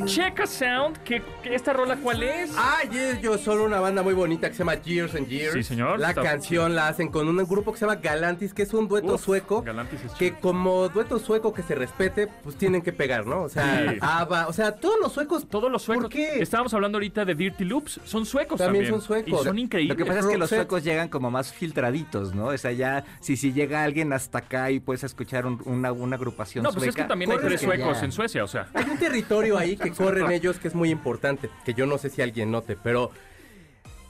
[0.06, 2.52] Check a Sound, ¿qué, qué- esta rola cuál es?
[2.58, 5.54] Ah, Yes, yo son una banda muy bonita que se llama Years and Years.
[5.54, 6.00] Sí, señor.
[6.00, 8.88] La Está canción la hacen con un grupo que se llama Galantis, que es un
[8.88, 9.62] dueto Uf, sueco.
[9.64, 13.42] Galantis es que como dueto sueco que se respete, pues tienen que pegar, ¿no?
[13.44, 13.98] O sea, Sí.
[14.00, 15.48] ABBA, o sea, todos los suecos.
[15.50, 16.06] Todos los suecos.
[16.06, 16.40] ¿Por qué?
[16.42, 18.00] Estábamos hablando ahorita de Dirty Loops.
[18.06, 18.86] Son suecos también.
[18.86, 19.42] También son suecos.
[19.42, 19.98] Y son Lo increíbles.
[19.98, 22.46] que pasa es que los suecos llegan como más filtraditos, ¿no?
[22.48, 26.16] O sea, ya, si, si llega alguien hasta acá y puedes escuchar un- una, una
[26.16, 28.06] agrupación No, pues es que sueca, también hay tres suecos ya.
[28.06, 28.68] en Suecia, o sea.
[28.74, 32.10] Hay un territorio ahí que corren ellos que es muy importante, que yo no sé
[32.10, 33.12] si alguien note, pero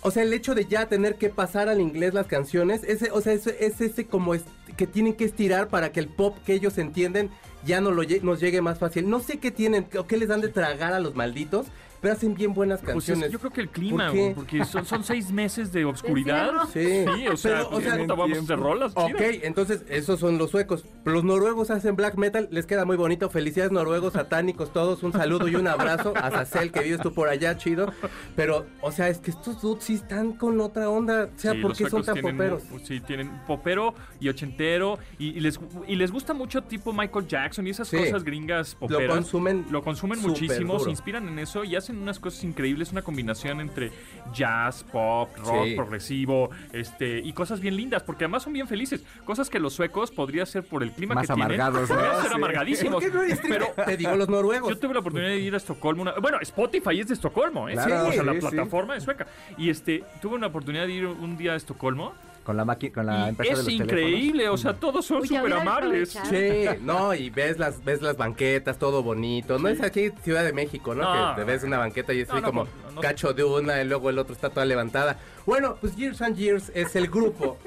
[0.02, 3.22] o sea, el hecho de ya tener que pasar al inglés las canciones, ese, o
[3.22, 4.44] sea, es, es ese como es-
[4.78, 7.32] que tienen que estirar para que el pop que ellos entienden
[7.66, 9.10] ya no lo nos llegue más fácil.
[9.10, 11.66] No sé qué tienen o qué les dan de tragar a los malditos,
[12.06, 13.32] pero hacen bien buenas Pues es- canciones.
[13.32, 16.52] yo creo que el clima, güey, porque son, son seis meses de obscuridad.
[16.66, 17.16] encierro.
[17.16, 17.28] Sí.
[17.28, 18.92] o sea, Pero, o pues, sea, vamos hacer rolas.
[18.96, 19.36] Ok, chidas.
[19.42, 20.86] entonces esos son los suecos.
[21.04, 23.30] Los noruegos hacen black metal, les queda muy bonito.
[23.32, 25.02] Felicidades noruegos, satánicos, todos.
[25.02, 27.92] Un saludo y un abrazo a Sacel, que vives tú por allá, chido.
[28.36, 31.30] Pero, o sea, es que estos dudes sí están con otra onda.
[31.36, 32.64] O sea, Sí, ¿por los qué son tan tienen poperos?
[32.70, 37.28] mu- Sí, tienen popero y ochentero y, y les, y les gusta mucho tipo Michael
[37.28, 37.98] Jackson y esas Sí.
[37.98, 39.08] cosas gringas poperas.
[39.08, 39.66] Lo consumen.
[39.72, 40.84] Lo consumen muchísimo, duro.
[40.86, 43.92] se inspiran en eso y hacen unas cosas increíbles, una combinación entre
[44.34, 45.76] jazz, pop, rock, Sí.
[45.76, 50.12] progresivo, este y cosas bien lindas, porque además son bien felices, cosas que los suecos
[50.12, 51.96] podría ser por el clima Más que tienen, amargados, ¿no?
[51.96, 52.36] podrían ser Sí.
[52.36, 53.04] amargadísimos.
[53.04, 54.70] ¿Por qué no pero Te digo los noruegos.
[54.70, 56.02] yo tuve la oportunidad de ir a Estocolmo.
[56.04, 57.74] una- bueno, Spotify es de Estocolmo, ¿eh?
[57.74, 58.48] Claro, o sea, la sí, sí.
[58.48, 59.28] plataforma es sueca.
[59.58, 62.14] Y este, tuve una oportunidad de ir un día a Estocolmo.
[62.46, 65.28] Con la, maqui- con la y empresa es de los increíble, o sea, todos son
[65.28, 66.18] súper amables.
[66.30, 69.58] Sí, no, y ves las, ves las banquetas, todo bonito.
[69.60, 71.04] No es aquí Ciudad de México, ¿no?
[71.04, 71.36] No.
[71.36, 73.02] que te ves una banqueta y es No, así no, como no, no.
[73.02, 75.18] cacho de una y luego el otro está toda levantada.
[75.46, 77.58] Bueno, pues Years and Years es el grupo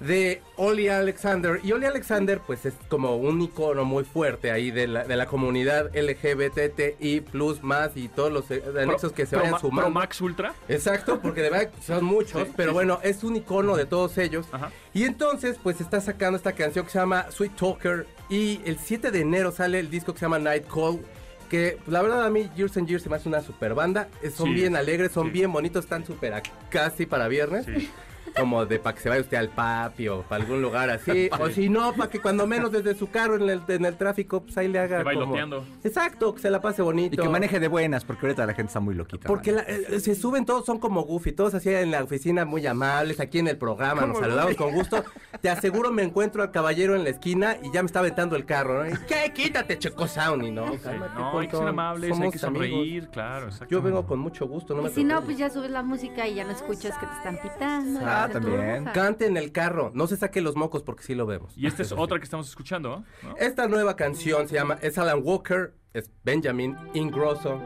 [0.00, 1.60] de Oli Alexander.
[1.62, 5.26] Y Oli Alexander, pues es como un icono muy fuerte ahí de la, de la
[5.26, 9.90] comunidad LGBTI plus más y todos los eh, anexos que se Pro- vayan Pro sumando.
[9.90, 10.54] Max Ultra.
[10.68, 14.16] Exacto, porque de verdad son muchos, Sí, pero sí, bueno, es un icono de todos
[14.18, 14.46] ellos.
[14.52, 14.70] Ajá.
[14.94, 18.06] Y entonces, pues está sacando esta canción que se llama Sweet Talker.
[18.28, 21.00] Y el 7 de enero sale el disco que se llama Night Call.
[21.48, 24.08] Que pues, la verdad a mí Years and Years se me hace una super banda.
[24.22, 25.32] Eh, Son Sí, bien alegres, son sí.
[25.32, 27.64] bien bonitos, están súper a- casi para viernes.
[27.66, 27.90] Sí.
[28.36, 31.28] Como de para que se vaya usted al papi o para algún lugar así.
[31.38, 34.42] o si no, para que cuando menos desde su carro en el, en el tráfico,
[34.42, 34.98] pues ahí le haga.
[34.98, 35.64] Se como- bailoteando.
[35.84, 37.14] Exacto, que se la pase bonito.
[37.14, 39.26] Y que maneje de buenas, porque ahorita la gente está muy loquita.
[39.26, 42.66] Porque la- eh, se suben todos, son como goofy, todos así en la oficina muy
[42.66, 45.04] amables, aquí en el programa, nos saludamos con gusto.
[45.40, 48.44] Te aseguro me encuentro al caballero en la esquina y ya me está aventando el
[48.44, 48.90] carro, ¿no?
[48.90, 49.32] Y, ¿Qué?
[49.34, 50.72] Quítate, Checo Sound, ¿no?
[50.72, 52.66] Sí, Cálmate, No, hay que ser amables, hay Somos que amigos.
[52.68, 53.66] sonreír, claro, exacto.
[53.68, 56.26] Yo vengo con mucho gusto, no me Y si no, pues ya subes la música
[56.26, 58.00] y ya no escuchas que te están pitando.
[58.04, 58.84] Ah, Ah, también.
[58.92, 59.90] Cante en el carro.
[59.94, 61.56] No se saque los mocos porque sí lo vemos.
[61.56, 63.36] Y esta es otra que estamos escuchando, ¿no?
[63.38, 67.60] Esta nueva canción se llama, es Alan Walker, es Benjamin Ingrosso.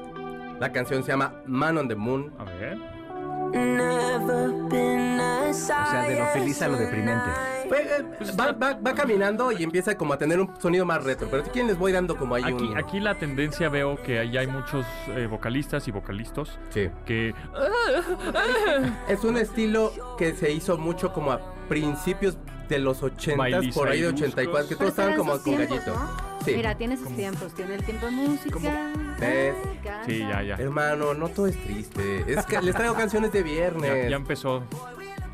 [0.60, 2.32] La canción se llama Man on the Moon.
[2.38, 2.91] A ver.
[5.50, 7.26] O sea, de lo feliz a lo deprimente.
[7.68, 8.04] Pues, eh,
[8.38, 11.28] va, va- va caminando y empieza como a tener un sonido más retro.
[11.30, 12.76] Pero quieren les voy dando como ahí Aquí, un...
[12.76, 16.90] aquí la tendencia veo que ahí hay muchos eh, vocalistas y vocalistas Sí.
[17.04, 17.34] que...
[19.08, 22.36] Es un estilo que se hizo mucho como a principios
[22.68, 24.28] de los 80, Bailiza por ahí de y buscos.
[24.28, 25.92] 84, que todos estaban como con gallito.
[25.94, 26.31] ¿no?
[26.44, 26.52] Sí.
[26.56, 27.54] Mira, tiene sus tiempos.
[27.54, 28.58] Tiene el tiempo de música.
[30.06, 30.54] Sí, ya, ya.
[30.56, 32.24] Hermano, no todo es triste.
[32.26, 34.10] Es que les traigo canciones de viernes.
[34.10, 34.62] ya empezó.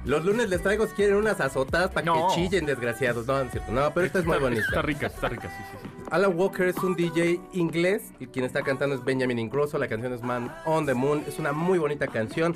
[0.04, 2.28] Los lunes les traigo si quieren unas azotadas para No.
[2.28, 3.26] que chillen desgraciados.
[3.26, 3.72] No, no es cierto.
[3.72, 4.62] No, pero esta es muy bonita.
[4.62, 6.04] Está rica, está rica, sí, sí, sí.
[6.10, 9.76] Alan Walker es un DJ inglés y quien está cantando es Benjamin Ingrosso.
[9.76, 11.24] La canción es Man on the Moon.
[11.26, 12.54] Es una muy bonita canción.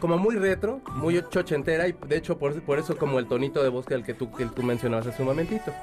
[0.00, 3.68] Como muy retro, muy chochentera y de hecho por, por eso como el tonito de
[3.68, 5.74] voz que el que tú, que tú mencionabas hace un momentito.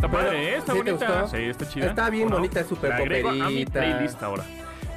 [0.00, 0.56] Está padre, ¿eh?
[0.56, 1.20] Está ¿sí te bonita.
[1.20, 1.36] gustó?
[1.36, 1.86] Sí, está chida.
[1.86, 3.80] Está bien bonita, es súper poperita.
[3.80, 4.44] playlist ahora.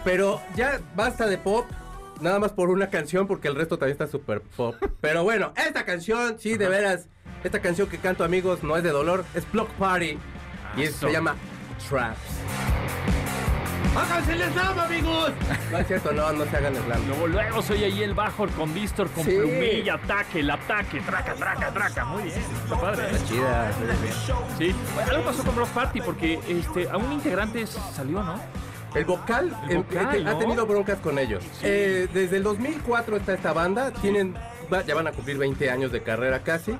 [0.05, 1.65] Pero ya basta de pop.
[2.21, 4.75] Nada más por una canción porque el resto también está súper pop.
[5.01, 7.09] Pero bueno, esta canción, sí, de veras.
[7.43, 10.17] Esta canción que canto amigos no es de dolor, es Block Party.
[10.77, 11.07] Y es- Eso.
[11.07, 11.35] se llama
[11.89, 12.17] Traps.
[13.95, 15.31] ¡Háganse el slam, amigos!
[15.71, 17.07] No es cierto, no, no se hagan slam.
[17.07, 19.37] Luego, luego soy ahí el bajo con Distor, con Sí.
[19.37, 22.05] plumilla, ataque, el ataque, traca, traca, traca.
[22.05, 23.03] Muy bien, está padre.
[23.03, 23.09] ¿eh?
[23.11, 23.71] Está chida.
[24.57, 24.75] Sí,
[25.09, 28.39] algo pasó con Block Party porque este, a un integrante salió, ¿no?
[28.95, 30.37] El vocal, El eh, vocal, eh, ha ¿no?
[30.39, 31.43] tenido broncas con ellos.
[31.61, 34.35] Eh, desde el 2004 está esta banda, tienen,
[34.71, 36.75] va- ya van a cumplir 20 años de carrera casi.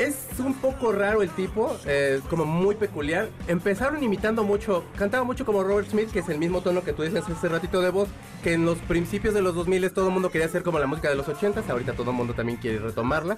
[0.00, 3.28] Es un poco raro el tipo, eh, como muy peculiar.
[3.48, 7.02] Empezaron imitando mucho, cantaba mucho como Robert Smith, que es el mismo tono que tú
[7.02, 8.08] dices hace ratito de voz,
[8.42, 11.10] que en los principios de los 2000 todo el mundo quería hacer como la música
[11.10, 13.36] de los 80s, ahorita todo el mundo también quiere retomarla.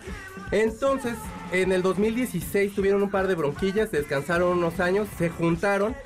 [0.53, 1.15] Entonces,
[1.51, 5.97] en el 2016 tuvieron un par de bronquillas, descansaron unos años, se juntaron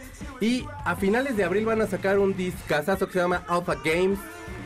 [0.41, 4.19] y a finales de abril van a sacar un discazazo que se llama Alpha Games.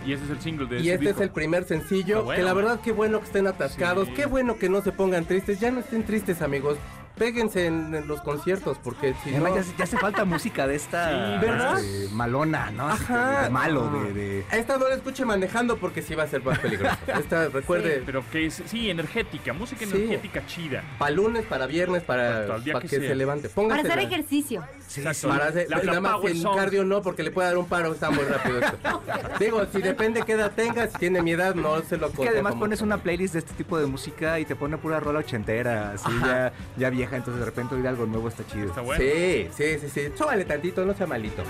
[0.06, 2.24] Y ese es el single de Y ese este es el primer sencillo.
[2.24, 2.38] Bueno.
[2.38, 4.08] Que la verdad, qué bueno que estén atascados.
[4.08, 4.14] Sí.
[4.14, 5.60] Qué bueno que no se pongan tristes.
[5.60, 6.78] Ya no estén tristes, amigos.
[7.24, 9.44] Péguense en, en los conciertos, porque si no.
[9.44, 11.78] Además, ya, ya hace falta música de esta Sí, ¿verdad?
[11.78, 12.88] este, malona, ¿no?
[12.88, 13.42] Ajá.
[13.42, 16.58] de malo, de, de- Esta no la escuche manejando porque sí va a ser más
[16.58, 16.96] peligroso.
[17.08, 19.92] Esta, recuerde, Pero que es, sí, energética, música Sí.
[19.94, 20.82] energética chida.
[20.98, 23.48] para lunes, para viernes, para, Exacto, al día para que se levante.
[23.50, 23.92] Para Pónganse.
[23.92, 24.64] hacer ejercicio.
[24.88, 25.18] Sí, Exacto.
[25.20, 25.26] sí.
[25.26, 26.56] Para hacer, La- la nada más en song.
[26.56, 28.78] cardio no, porque le puede dar un paro, está muy rápido esto.
[29.38, 32.28] Digo, si depende qué edad tengas, si tiene mi edad, no se lo Es que
[32.30, 35.92] además pones una playlist de este tipo de música y te pone pura rola ochentera,
[35.92, 38.68] así ya, ya vieja, entonces de repente oír algo nuevo está chido.
[38.68, 39.02] Está bueno.
[39.02, 40.12] Sí, sí, sí, sí.
[40.16, 41.42] Súbale tantito, no sea malito.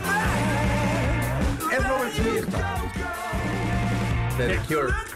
[1.73, 2.47] Es Robert Smith.
[4.37, 5.10] The Cure.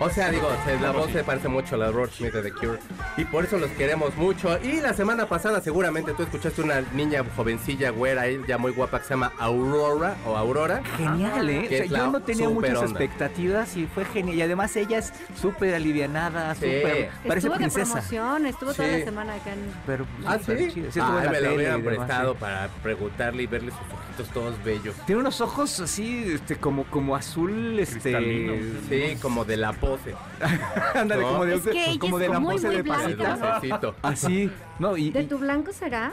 [0.00, 2.52] O sea, digo, se- la voz se parece mucho a la Robert Smith de The
[2.52, 2.78] Cure.
[3.16, 4.58] Y por eso los queremos mucho.
[4.62, 9.04] Y la semana pasada seguramente tú escuchaste una niña jovencilla, güera, ya muy guapa, que
[9.04, 10.82] se llama Aurora o Aurora.
[10.96, 11.64] Genial, ¿eh?
[11.64, 12.86] O sea, yo no tenía muchas onda.
[13.00, 14.36] expectativas y fue genial.
[14.36, 16.60] Y además ella es súper alivianada, Sí.
[16.60, 17.10] súper...
[17.26, 17.84] Parece estuvo princesa.
[17.86, 18.98] de promoción, estuvo toda Sí.
[18.98, 19.60] la semana acá en...
[19.86, 20.70] Pero, ¿Ah, sí?
[20.72, 20.90] chido.
[20.90, 22.38] Sí, la me lo hubieran prestado sí.
[22.40, 24.94] para preguntarle y verle sus ojitos todos bellos.
[25.06, 28.74] Tiene unos ojos así, este, como, como azul, este...
[28.88, 30.14] Sí, como de la pose.
[30.94, 31.28] Ándale, ¿No?
[31.28, 33.36] como de, Es que ella como de la muy, pose muy de pasita.
[33.80, 33.94] ¿no?
[34.02, 34.96] Así, ¿no?
[34.96, 36.12] Y, ¿De y- tu blanco será,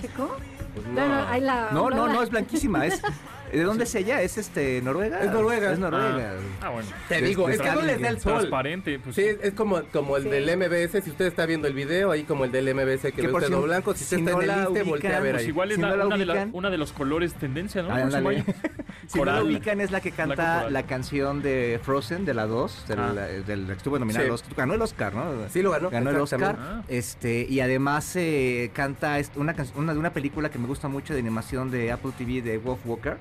[0.00, 0.36] Checo?
[0.74, 1.70] Pues No, no, ahí la...
[1.70, 2.86] no, no, no, es blanquísima.
[2.86, 3.00] Es,
[3.58, 4.22] ¿De dónde es ella?
[4.22, 5.22] ¿Es este Noruega?
[5.22, 5.72] Es Noruega.
[5.72, 6.34] Es Noruega.
[6.60, 6.88] Ah, bueno.
[7.08, 8.34] Te digo, es que no les da el sol.
[8.38, 9.14] Transparente, pues.
[9.16, 10.28] Sí, es como, como el Sí.
[10.30, 11.02] del MBS.
[11.02, 13.42] Si usted está viendo el video, ahí como el del MBS que Que ve por
[13.42, 13.94] usted si- lo blanco.
[13.94, 15.48] Si usted si está no en el liste, voltea a ver Pues ahí.
[15.48, 16.50] igual es Si la- no la una, de la- ubican.
[16.52, 17.90] una de los colores tendencia, ¿no?
[17.90, 18.44] Ah, año.
[19.06, 22.86] Si no la ubican es la que canta la canción de Frozen, de la 2,
[22.88, 23.12] del, Ah.
[23.12, 24.44] del- que estuvo nominada Sí.
[24.56, 25.24] ganó el Oscar, ¿no?
[25.50, 26.56] Sí lo ganó, Ganó el Oscar.
[26.58, 26.82] Ah.
[26.88, 29.52] Este, y además eh, canta una
[29.92, 33.16] de una película que me gusta mucho de animación de Apple TV de Wolf Walker.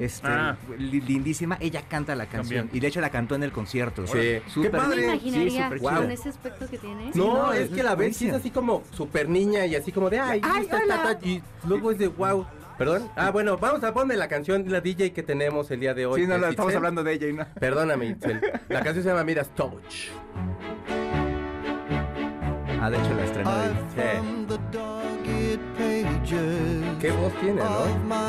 [0.00, 2.76] Este, Ah, li- lindísima, ella canta la canción También.
[2.76, 4.06] y de hecho la cantó en el concierto.
[4.06, 4.40] Sí.
[4.48, 4.96] Súper- Qué No padre.
[4.96, 5.94] me imaginaría súper chido.
[6.02, 7.10] con ese aspecto que tiene.
[7.14, 9.92] No, no, es es- que la es ves es así como super niña y así
[9.92, 11.02] como de ay, Ay, esta hola.
[11.02, 12.46] tata", y luego es de wow.
[12.78, 13.08] ¿Perdón?
[13.16, 16.20] Ah, bueno, vamos a poner la canción la DJ que tenemos el día de hoy.
[16.20, 17.46] Sí, no, no, es estamos hablando de ella y no.
[17.58, 18.38] Perdóname, Itzel.
[18.68, 20.10] La canción se llama Miras Touch.
[22.78, 23.50] Ah, de hecho la estrenó.
[26.28, 27.86] Qué voz tiene, ¿no?
[28.08, 28.20] No,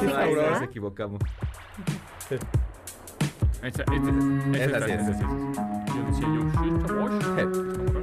[0.00, 1.20] ¿sí no, nos equivocamos.
[3.62, 3.94] Esa sí,
[4.52, 4.92] esa sí.
[5.86, 7.12] Yo decía yo, "Shit, esta voz".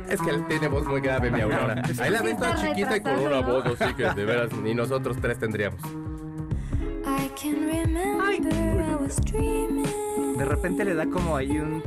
[0.10, 1.84] Es que él tiene voz muy grave, mi Aurora.
[2.02, 4.74] Ahí la ves toda Está chiquita y con una voz así que de veras ni
[4.74, 5.80] nosotros tres tendríamos.
[7.06, 10.36] I can remember I was dreaming.
[10.38, 11.84] de repente le da como ahí un,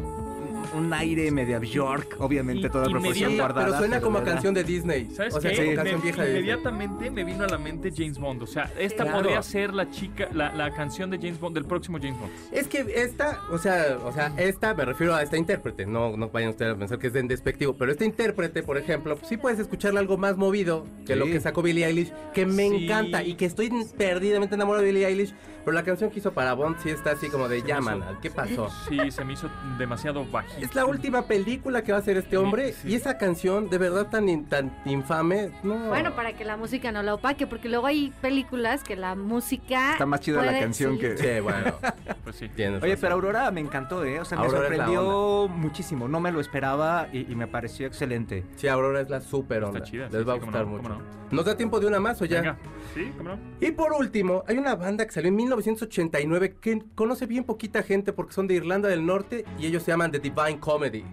[0.77, 3.67] un aire medio Bjork, obviamente Y- toda proporción guardada.
[3.67, 5.09] Pero suena como a canción de Disney.
[5.15, 5.57] ¿Sabes o sea, qué?
[5.57, 6.43] como Me- canción vieja de Disney.
[6.51, 8.43] inmediatamente me vino a la mente James Bond.
[8.43, 9.19] O sea, esta Claro.
[9.23, 12.33] podría ser la chica, la, la canción de James Bond, del próximo James Bond.
[12.53, 16.29] Es que esta, o sea, o sea, esta, me refiero a esta intérprete, no, no
[16.31, 19.59] vayan ustedes a pensar que es de despectivo, pero esta intérprete, por ejemplo, sí puedes
[19.59, 21.19] escucharle algo más movido que Sí.
[21.19, 22.85] lo que sacó Billie Eilish, que me Sí.
[22.85, 25.35] encanta y que estoy perdidamente enamorado de Billie Eilish,
[25.66, 28.20] pero la canción que hizo para Bond sí está así como de Se llaman, hizo-
[28.22, 28.70] ¿qué pasó?
[28.88, 30.64] Sí, se me hizo demasiado bajito.
[30.64, 32.88] Es la última película que va a hacer este hombre Sí.
[32.90, 35.88] y esa canción de verdad tan, in- tan infame, no.
[35.88, 39.92] Bueno, para que la música no la opaque, porque luego hay películas que la música.
[39.92, 41.00] Está más chida la canción sí.
[41.00, 41.16] que...
[41.18, 41.74] Sí, bueno,
[42.24, 42.48] Pues sí.
[42.48, 43.00] tienes Oye, razón.
[43.02, 44.20] pero Aurora me encantó, ¿eh?
[44.20, 46.07] O sea, Aurora me sorprendió muchísimo.
[46.09, 48.44] No me lo esperaba y, y me pareció excelente.
[48.57, 49.83] Sí, Aurora es la super Está onda.
[49.83, 50.83] chida, Les sí, va a gustar no, mucho.
[50.85, 52.40] cómo ¿Nos da tiempo de una más o ya?
[52.40, 52.57] Venga.
[52.94, 53.38] Sí, ¿cómo no?
[53.61, 58.12] Y por último, hay una banda que salió en 1989 que conoce bien poquita gente
[58.12, 61.05] porque son de Irlanda del Norte y ellos se llaman The Divine Comedy.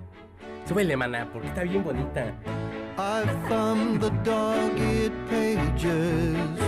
[0.67, 2.33] Súbele, maná, porque está bien bonita.
[2.97, 6.59] I thumbed the dog-eared pages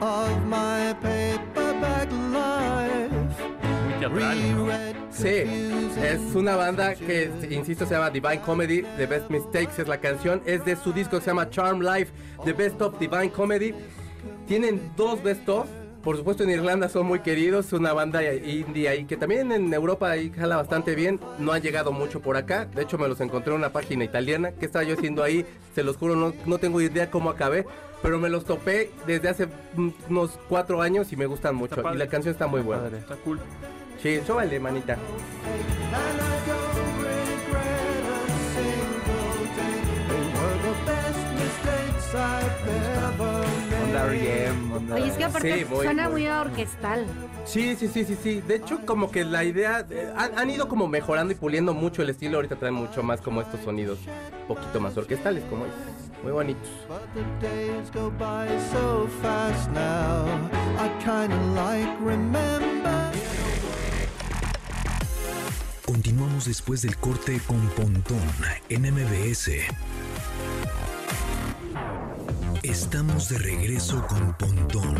[0.00, 2.92] of my paperback life.
[5.10, 8.82] Sí, es una banda que, insisto, se llama Divine Comedy.
[8.96, 10.42] The Best Mistakes es la canción.
[10.44, 12.12] Es de su disco que se llama Charm Life,
[12.44, 13.74] The Best of Divine Comedy.
[14.46, 15.68] Tienen dos Best of.
[16.02, 17.66] Por supuesto, en Irlanda son muy queridos.
[17.66, 21.20] Es una banda indie ahí que también en Europa ahí jala bastante bien.
[21.38, 22.64] No han llegado mucho por acá.
[22.64, 24.52] De hecho, me los encontré en una página italiana.
[24.52, 25.46] ¿Qué estaba yo haciendo ahí?
[25.74, 27.66] Se los juro, no, no tengo idea cómo acabé.
[28.02, 31.82] Pero me los topé desde hace mm, unos cuatro años y me gustan mucho.
[31.94, 32.88] Y la canción está muy buena.
[32.88, 33.38] Está cool.
[34.02, 34.98] Sí, súbale, manita.
[42.14, 42.81] I've ever
[44.00, 46.22] Onda onda- Oye, es que aparte Sí, suena muy.
[46.22, 47.06] muy orquestal.
[47.44, 48.40] Sí, sí, sí, sí, sí.
[48.40, 49.84] De hecho, como que la idea...
[49.90, 52.36] eh, han, han ido como mejorando y puliendo mucho el estilo.
[52.36, 53.98] Ahorita traen mucho más como estos sonidos
[54.48, 55.72] un poquito más orquestales, como es.
[56.22, 56.68] Muy bonitos.
[56.88, 60.24] But the days go by so fast now.
[60.78, 62.62] I kinda like remember.
[65.84, 68.18] Continuamos después del corte con Pontón
[68.68, 69.50] en MBS.
[72.62, 74.96] Estamos de regreso con Pontón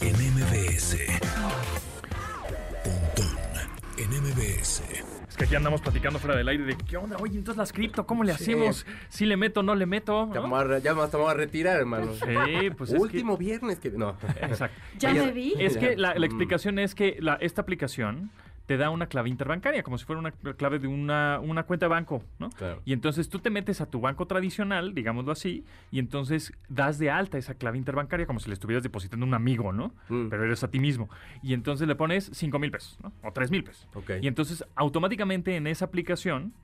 [0.00, 0.96] en MBS.
[2.84, 3.36] Pontón
[3.96, 4.82] en MBS.
[5.28, 8.06] Es que aquí andamos platicando fuera del aire de qué onda, oye, entonces las cripto,
[8.06, 8.42] ¿cómo le Sí.
[8.52, 8.84] hacemos?
[9.08, 10.28] Si le meto, no le meto.
[10.28, 10.42] Ya ¿no?
[10.42, 12.12] vamos a, re- ya vamos a retirar, hermano.
[12.14, 13.90] Sí, pues es que- Último viernes que...
[13.90, 14.16] No.
[14.42, 14.76] Exacto.
[14.98, 15.54] Ya Oye, me vi.
[15.58, 16.24] Es que la, la Mm.
[16.24, 18.30] explicación es que la- esta aplicación
[18.72, 21.90] te da una clave interbancaria, como si fuera una clave de una, una cuenta de
[21.90, 22.48] banco, ¿no?
[22.48, 22.80] Claro.
[22.86, 27.10] Y entonces tú te metes a tu banco tradicional, digámoslo así, y entonces das de
[27.10, 29.92] alta esa clave interbancaria como si le estuvieras depositando a un amigo, ¿no?
[30.08, 30.28] Mm.
[30.30, 31.10] Pero eres a ti mismo.
[31.42, 33.12] Y entonces le pones 5 mil pesos, ¿no?
[33.22, 33.86] O 3 mil pesos.
[33.92, 34.12] Ok.
[34.22, 36.54] Y entonces automáticamente en esa aplicación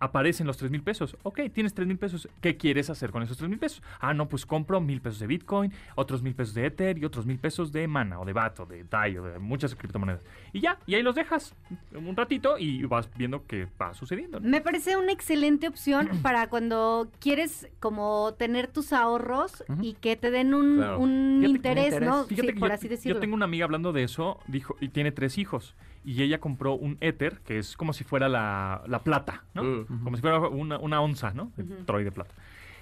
[0.00, 1.16] aparecen los 3 mil pesos.
[1.22, 2.28] Ok, tienes 3 mil pesos.
[2.40, 3.82] ¿Qué quieres hacer con esos 3 mil pesos?
[4.00, 7.26] Ah, no, pues compro mil pesos de Bitcoin, otros mil pesos de Ether y otros
[7.26, 10.22] mil pesos de Mana o de BAT o de DAI o de muchas criptomonedas.
[10.52, 11.54] Y ya, y ahí los dejas
[11.94, 14.40] un ratito y vas viendo qué va sucediendo.
[14.40, 14.48] ¿no?
[14.48, 20.30] Me parece una excelente opción para cuando quieres como tener tus ahorros y que te
[20.30, 20.98] den un, Claro.
[20.98, 22.08] un Fíjate que interés, interés.
[22.08, 22.24] ¿no?
[22.24, 23.20] Fíjate Sí, que por yo, así yo decirlo.
[23.20, 25.74] tengo una amiga hablando de eso, dijo, y tiene tres hijos.
[26.04, 29.64] Y ella compró un Ether, que es como si fuera la, la plata, ¿no?
[29.64, 30.04] Mm.
[30.04, 31.50] Como si fuera una, una onza, ¿no?
[31.56, 32.34] De Troy de plata.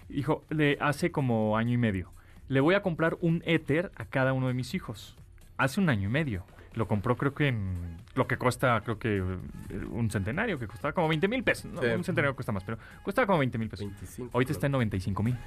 [0.08, 2.11] Dijo, le hace como año y medio.
[2.48, 5.16] Le voy a comprar un Ether a cada uno de mis hijos.
[5.56, 6.44] Hace un año y medio.
[6.74, 10.92] Lo compró creo que en lo que cuesta, creo que eh, un centenario, que costaba
[10.92, 11.70] como 20 mil pesos.
[11.70, 11.87] No, Sí.
[11.88, 13.87] un centenario cuesta más, pero costaba como 20 mil pesos.
[13.87, 14.30] 25.
[14.32, 15.38] Ahorita está en 95 mil.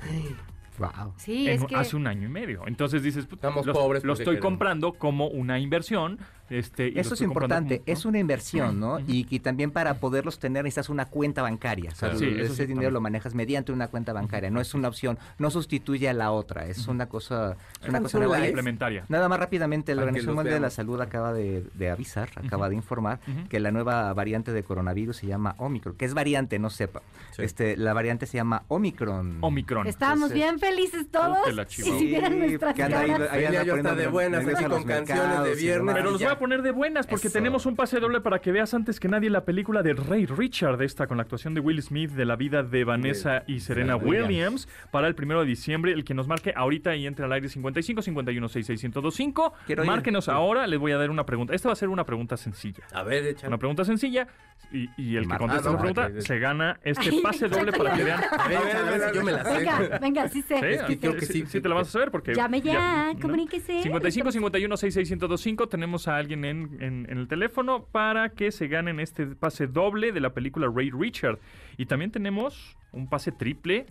[0.78, 1.14] Wow.
[1.16, 1.76] Sí, en- es que...
[1.78, 2.64] hace un año y medio.
[2.68, 4.42] Entonces dices, puta, Estamos lo, pobres lo estoy queremos.
[4.44, 6.20] comprando como una inversión.
[6.50, 9.00] Este, y Eso es importante, es una inversión, ¿no?
[9.00, 11.90] y, y también para poderlos tener necesitas una cuenta bancaria.
[11.92, 12.20] O sea, Claro.
[12.20, 12.94] Sí, ese sí, dinero también.
[12.94, 16.66] lo manejas mediante una cuenta bancaria, no es una opción, no sustituye a la otra,
[16.68, 18.40] es una cosa, es una cosa nueva.
[18.40, 19.06] complementaria.
[19.10, 20.70] Nada más rápidamente, la Organización Mundial de la.
[20.70, 25.28] Salud acaba de, de avisar, acaba de informar que la nueva variante de coronavirus se
[25.28, 27.02] llama Omicron, que es variante, no sepa.
[27.36, 27.42] Sí.
[27.44, 29.38] Este, la variante se llama Omicron.
[29.42, 29.88] Omicron.
[29.88, 31.38] Estábamos Entonces- bien felices todos.
[31.46, 33.32] que la y si vieran nuestras ahí- caras.
[33.32, 35.96] ahí está poniendo de buenas, con canciones de viernes.
[35.96, 37.38] Pero los a poner de buenas porque Eso.
[37.38, 40.82] tenemos un pase doble para que veas antes que nadie la película de Ray Richard,
[40.82, 44.68] esta con la actuación de Will Smith de la vida de Vanessa y Serena Williams
[44.92, 45.92] para el primero de diciembre.
[45.94, 49.54] El que nos marque ahorita y entre al aire 55 51 66 1025.
[49.66, 49.90] Quiero ir.
[49.90, 50.32] Márquenos Sí.
[50.32, 51.54] ahora, les voy a dar una pregunta.
[51.54, 52.84] Esta va a ser una pregunta sencilla.
[52.94, 53.48] A ver, échale.
[53.48, 54.28] Una pregunta sencilla
[54.72, 56.22] y, y el que conteste Ah, la no, pregunta Marta.
[56.22, 58.22] se gana este Ay, pase doble para que vean.
[58.38, 59.58] A ver, a ver yo me la sé.
[59.60, 60.58] Venga, venga, sí sé.
[60.60, 61.46] Sí, Es que creo que sí.
[61.48, 62.34] sí te la vas a saber porque...
[62.34, 63.84] Llame ya, comuníquese.
[63.84, 68.68] 55 51 66 1025 tenemos a alguien en, en- en el teléfono para que se
[68.68, 71.40] ganen este pase doble de la película Ray Richard.
[71.78, 73.86] Y también tenemos un pase triple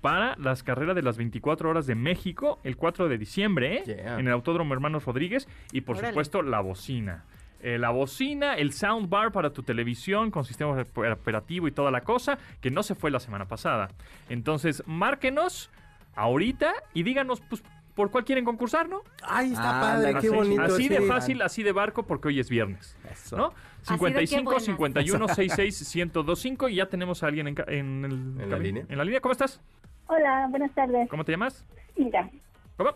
[0.00, 3.82] para las carreras de las 24 horas de México el 4 de diciembre ¿eh?
[3.86, 4.18] Yeah.
[4.20, 6.12] en el Autódromo Hermanos Rodríguez y por Órale.
[6.12, 7.24] supuesto la bocina.
[7.62, 12.02] Eh, la bocina, el soundbar para tu televisión con sistema op- operativo y toda la
[12.02, 13.88] cosa que no se fue la semana pasada.
[14.28, 15.70] Entonces, márquenos
[16.14, 17.64] ahorita y díganos pues,
[17.94, 19.02] por cuál quieren concursar, ¿no?
[19.22, 20.62] Ay, está Ah, padre, qué Así, bonito.
[20.62, 22.96] así de fácil, así de barco, porque hoy es viernes.
[23.10, 23.36] Eso.
[23.36, 23.48] ¿No?
[23.50, 24.64] de qué 55 buenas.
[24.64, 28.84] 51 66 1025 y ya tenemos a alguien en, ca- en, el ¿En la línea?
[28.88, 29.60] En la línea, ¿cómo estás?
[30.06, 31.08] Hola, buenas tardes.
[31.08, 31.64] ¿Cómo te llamas?
[31.96, 32.28] Hilda.
[32.76, 32.90] ¿Cómo?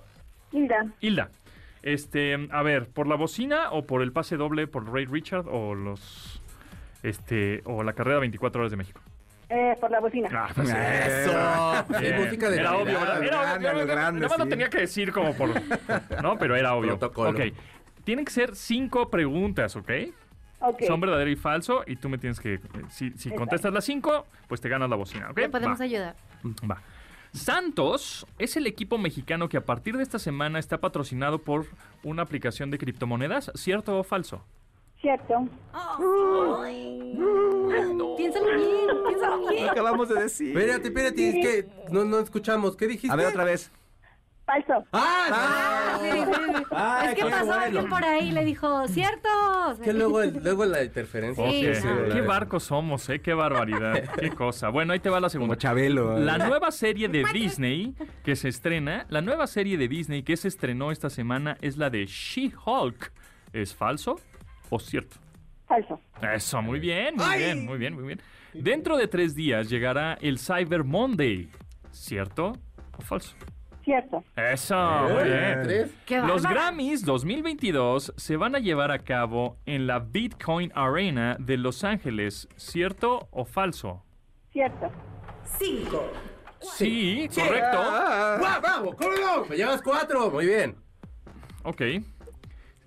[0.53, 0.87] Hilda.
[1.01, 1.31] Hilda.
[1.83, 5.75] Este, a ver, ¿por la bocina o por el pase doble por Ray Richard o
[5.75, 6.43] los
[7.03, 9.01] este o la carrera 24 horas de México?
[9.51, 10.29] Eh, por la bocina.
[10.33, 11.99] Ah, pues, Eso.
[11.99, 12.21] Sí, bien.
[12.23, 12.83] música de Era Navidad.
[12.83, 13.23] obvio, ¿verdad?
[13.23, 13.87] Era grande, obvio.
[13.87, 15.51] grande, Nada más lo tenía que decir como por
[16.23, 16.99] No, pero era obvio.
[16.99, 17.31] Protocolo.
[17.31, 17.55] Ok.
[18.05, 19.91] Tienen que ser cinco preguntas, ¿ok?
[20.61, 20.83] Ok.
[20.87, 22.61] Son verdadero y falso y tú me tienes que...
[22.91, 25.39] Si, si contestas las cinco, pues te ganas la bocina, ¿ok?
[25.39, 26.17] Le podemos Va, ayudar.
[26.71, 26.83] va.
[27.33, 31.67] Santos es el equipo mexicano que a partir de esta semana está patrocinado por
[32.03, 34.45] una aplicación de criptomonedas, ¿cierto o falso?
[35.01, 35.47] Cierto.
[38.17, 39.67] Piénsalo bien, piénsalo bien.
[39.67, 40.49] Lo acabamos de decir.
[40.57, 42.77] Espérate, espérate, es que no, no escuchamos.
[42.77, 43.13] ¿Qué dijiste?
[43.13, 43.71] A ver, otra vez.
[44.45, 44.83] Falso.
[44.93, 45.99] ¡Ah!
[46.01, 46.65] Sí, sí, sí.
[46.71, 47.61] Ay, es que qué pasó bueno.
[47.61, 49.29] alguien por ahí y le dijo, ¿cierto?
[49.85, 51.45] Que luego, el- luego la interferencia.
[51.51, 53.21] Sí, Ok, sí, Qué barcos somos, ¿eh?
[53.21, 54.05] Qué barbaridad.
[54.19, 54.71] Qué cosa.
[54.71, 55.57] Bueno, ahí te va la Como segunda.
[55.59, 56.19] Chabelo.
[56.19, 57.95] La nueva serie de Disney
[58.25, 61.91] que se estrena, la nueva serie de Disney que se estrenó esta semana es la
[61.91, 63.13] de She-Hulk.
[63.53, 64.19] ¿Es falso
[64.71, 65.16] o cierto?
[65.66, 66.01] Falso.
[66.23, 68.23] Eso, muy bien, muy bien, muy bien, muy bien.
[68.55, 71.51] Dentro de tres días llegará el Cyber Monday.
[71.91, 72.53] ¿Cierto
[72.97, 73.35] o falso?
[73.85, 74.23] Cierto.
[74.37, 74.77] Eso,
[75.11, 75.61] muy bien.
[75.62, 75.95] Tres.
[76.05, 76.66] Qué Los bárbara.
[76.71, 82.49] Grammys 2022 se van a llevar a cabo en la Bitcoin Arena de Los Ángeles.
[82.57, 84.05] ¿Cierto o falso?
[84.53, 84.91] Cierto.
[86.61, 87.79] Sí, correcto.
[88.39, 88.97] ¡Guau, bravo!
[88.97, 90.31] ¡Cómo Me llevas cuatro.
[90.31, 90.77] Muy bien.
[91.62, 91.83] Ok.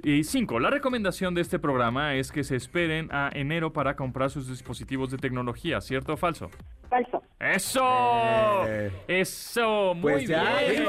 [0.03, 4.31] Y cinco, la recomendación de este programa es que se esperen a enero para comprar
[4.31, 6.49] sus dispositivos de tecnología, ¿cierto o falso?
[6.89, 7.21] Falso.
[7.39, 8.63] ¡Eso!
[8.67, 8.91] Eh.
[9.07, 9.93] ¡Eso!
[9.93, 10.85] ¡Muy Pues ya, bien!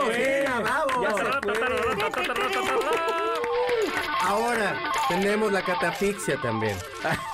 [4.25, 4.77] Ahora
[5.09, 6.77] tenemos la catafixia también.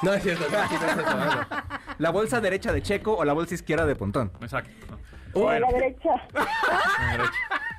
[0.03, 1.47] No es cierto, no, sí, no es cierto, no.
[1.99, 4.33] ¿La bolsa derecha de Checo o la bolsa izquierda de Pontón?
[4.41, 4.71] Exacto.
[4.95, 6.11] A Bueno, la derecha.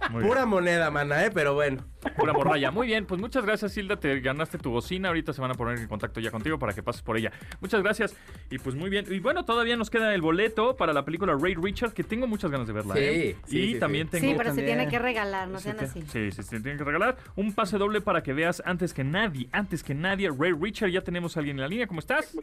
[0.10, 0.28] Muy bien.
[0.30, 1.32] Pura moneda, mana, ¿eh?
[1.34, 1.84] Pero bueno.
[2.16, 2.72] Pura morralla.
[2.72, 3.98] Muy bien, pues muchas gracias, Hilda.
[3.98, 5.10] Te ganaste tu bocina.
[5.10, 7.32] Ahorita se van a poner en contacto ya contigo para que pases por ella.
[7.60, 8.16] Muchas gracias.
[8.50, 9.06] Y pues muy bien.
[9.10, 12.52] Y bueno, todavía nos queda el boleto para la película Ray Richard, que tengo muchas
[12.52, 12.94] ganas de verla.
[12.96, 13.38] Sí, ¿eh?
[13.46, 14.12] sí, y sí, también sí.
[14.12, 14.28] tengo.
[14.28, 14.78] Sí, pero se también.
[14.78, 16.02] tiene que regalar, no sean Sí, así.
[16.02, 19.50] Sí, sí, sí, tienen que regalar un pase doble para que veas antes que nadie,
[19.52, 20.90] antes que nadie, Ray Richard.
[20.90, 21.88] Ya tenemos a alguien en la línea.
[21.88, 22.38] ¿Cómo estás?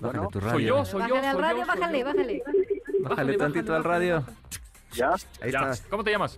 [0.00, 0.52] Bájale tu radio.
[0.52, 1.14] Soy yo, soy yo.
[1.14, 2.42] Bájale al soy radio, bájale, bájale.
[3.00, 4.24] Bájale tantito al radio.
[4.92, 5.10] ¿Ya?
[5.40, 5.70] Ahí Ya.
[5.70, 5.88] está.
[5.90, 6.36] ¿Cómo te llamas?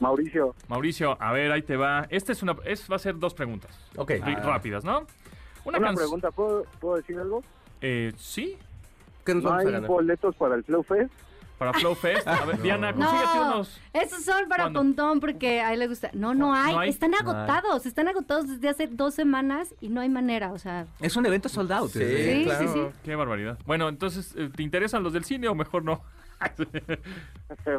[0.00, 2.06] Mauricio, Mauricio, a ver, ahí te va.
[2.10, 3.70] Esta es una, es, va a ser dos preguntas.
[3.96, 4.10] Ok.
[4.10, 5.06] Ri- Rápidas, ¿no?
[5.64, 7.42] Una, pregunta, ¿puedo, ¿puedo decir algo?
[7.80, 8.58] Eh, sí,
[9.24, 9.88] ¿Qué nos ¿No vamos a hay ganar?
[9.88, 11.10] boletos para el Flow Fest?
[11.56, 12.26] para Flow Fest.
[12.26, 13.80] A ver, Diana, consíguete No, unos.
[13.94, 14.80] esos son para ¿Cuándo?
[14.80, 16.10] Pontón porque a él le gusta.
[16.12, 16.90] No, no hay, ¿No hay?
[16.90, 20.86] están agotados, están agotados desde hace dos semanas y no hay manera, o sea.
[21.00, 21.90] Es un evento sold out.
[21.92, 22.34] Sí, ¿eh?
[22.40, 22.68] Sí, claro.
[22.72, 22.98] sí, sí.
[23.04, 23.58] Qué barbaridad.
[23.64, 26.02] Bueno, entonces, eh, ¿te interesan los del cine o mejor no?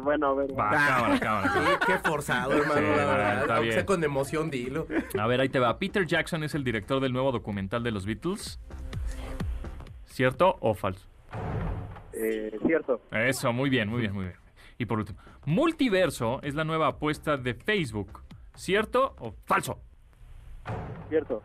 [0.03, 0.51] Bueno, a ver.
[0.51, 1.79] Va, cámara, cámara, cámara.
[1.85, 3.41] Qué forzado, hermano, Sí, la verdad.
[3.41, 3.73] está Aunque bien.
[3.73, 4.87] sea con emoción, dilo.
[5.19, 5.77] A ver, ahí te va.
[5.79, 8.59] Peter Jackson es el director del nuevo documental de los Beatles.
[10.05, 11.07] ¿Cierto o falso?
[12.13, 14.37] Eh, cierto, Eso, muy bien, muy bien, muy bien.
[14.77, 18.23] Y por último, Multiverso es la nueva apuesta de Facebook.
[18.55, 19.79] ¿Cierto o falso?
[21.09, 21.43] Cierto.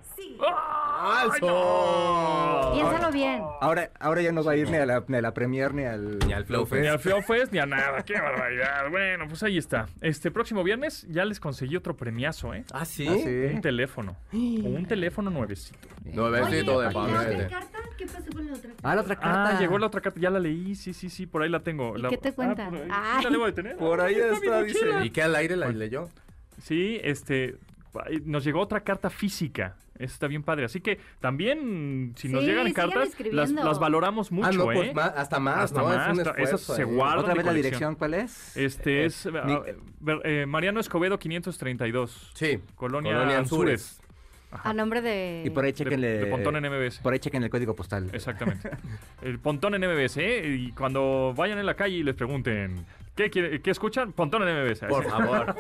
[1.41, 2.73] ¡Falso!
[2.75, 3.43] Piénsalo bien.
[3.61, 5.85] Ahora, ahora ya no va a ir ni a la, ni a la premier ni
[5.85, 6.89] al, Ni al Flow Ni Fest.
[6.91, 8.03] al Flow Fest ni a nada.
[8.03, 8.89] ¡Qué barbaridad!
[8.91, 9.87] Bueno, pues ahí está.
[10.01, 12.64] Este próximo viernes ya les conseguí otro premiazo, ¿eh?
[12.73, 13.07] ¿Ah, sí?
[13.09, 13.29] Ah, sí.
[13.55, 14.16] Un teléfono.
[14.33, 15.89] Un teléfono nuevecito.
[16.05, 17.49] Nuevecito de ¿y la otra paquete.
[17.49, 17.79] carta?
[17.97, 18.91] ¿Qué pasó con la otra carta?
[18.91, 19.57] Ah, la otra carta.
[19.57, 20.21] Ah, llegó la otra carta.
[20.21, 20.75] Ya la leí.
[20.75, 21.27] Sí, sí, sí.
[21.27, 21.97] Por ahí la tengo.
[21.97, 22.71] ¿Y La- qué te Ah, cuentan?
[22.71, 22.89] por ahí.
[22.91, 23.18] Ay.
[23.18, 23.77] Sí, la debo de tener.
[23.77, 24.87] Por ahí está, dice.
[25.05, 26.09] ¿Y qué al aire la leyó?
[26.62, 27.57] Sí, este.
[28.24, 29.76] Nos llegó otra carta física.
[29.95, 30.64] Eso está bien padre.
[30.64, 34.74] Así que también, si nos llegan cartas, las, valoramos mucho, ah, no, ¿eh?
[34.74, 35.88] pues más- hasta más, Hasta ¿no?
[35.88, 36.84] más, es un esas se ¿eh?
[36.84, 37.18] guardan.
[37.18, 38.57] ¿Otra vez la dirección cuál es?
[38.57, 39.62] Este es Ni- ah,
[40.24, 42.30] eh, Mariano Escobedo 532.
[42.34, 42.59] Sí.
[42.76, 44.01] Colonia, Colonia Anzures.
[44.53, 45.43] A nombre de...
[45.47, 46.09] Y por ahí De, chequenle.
[46.18, 46.99] de Pontón en MBS.
[47.03, 48.11] Por ahí chequen el código postal.
[48.12, 48.70] Exactamente.
[49.22, 50.47] El Pontón en MBS, ¿eh?
[50.49, 52.84] Y cuando vayan en la calle y les pregunten,
[53.14, 54.12] ¿qué, quiere- qué escuchan?
[54.12, 54.80] Pontón en MBS.
[54.88, 55.54] Por favor.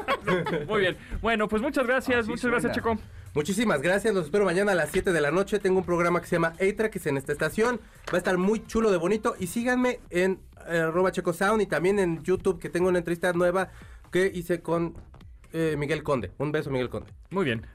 [0.68, 0.96] Muy bien.
[1.20, 2.72] Bueno, pues muchas gracias, Así muchas gracias.
[2.74, 2.96] Checo.
[3.34, 5.58] Muchísimas gracias, los espero mañana a las 7 de la noche.
[5.60, 7.80] Tengo un programa que se llama Eitra, que es en esta estación.
[8.12, 9.36] Va a estar muy chulo de bonito.
[9.38, 13.70] Y síganme en arroba Checo Sound y también en YouTube, que tengo una entrevista nueva
[14.10, 14.94] que hice con
[15.52, 16.30] eh, Miguel Conde.
[16.38, 17.10] Un beso, Miguel Conde.
[17.30, 17.66] Muy bien.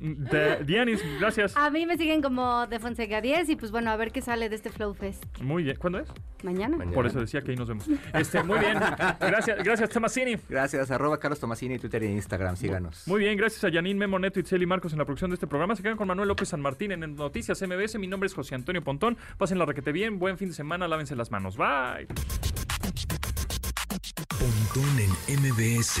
[0.00, 1.56] De- Dianis, gracias.
[1.56, 4.48] A mí me siguen como de Fonseca 10 y pues bueno, a ver qué sale
[4.48, 5.76] de este Flow Fest Muy bien.
[5.76, 6.08] ¿Cuándo es?
[6.42, 6.76] mañana.
[6.76, 6.94] Mañana.
[6.94, 7.86] Por eso decía que ahí nos vemos.
[8.14, 8.78] Este, muy bien.
[9.20, 10.36] Gracias, gracias, Tomasini.
[10.48, 12.56] Gracias, arroba Carlos Tomasini, Twitter e Instagram.
[12.56, 13.06] Síganos.
[13.08, 15.46] Muy bien, gracias a Janine, Memo, Neto, Itzel y Marcos en la producción de este
[15.46, 15.74] programa.
[15.76, 17.98] Se quedan con Manuel López San Martín en Noticias MBS.
[17.98, 19.16] Mi nombre es José Antonio Pontón.
[19.36, 20.18] Pasen la requete bien.
[20.18, 20.86] Buen fin de semana.
[20.88, 21.56] Lávense las manos.
[21.56, 22.06] Bye.
[24.38, 24.98] Pontón
[25.28, 26.00] en MBS.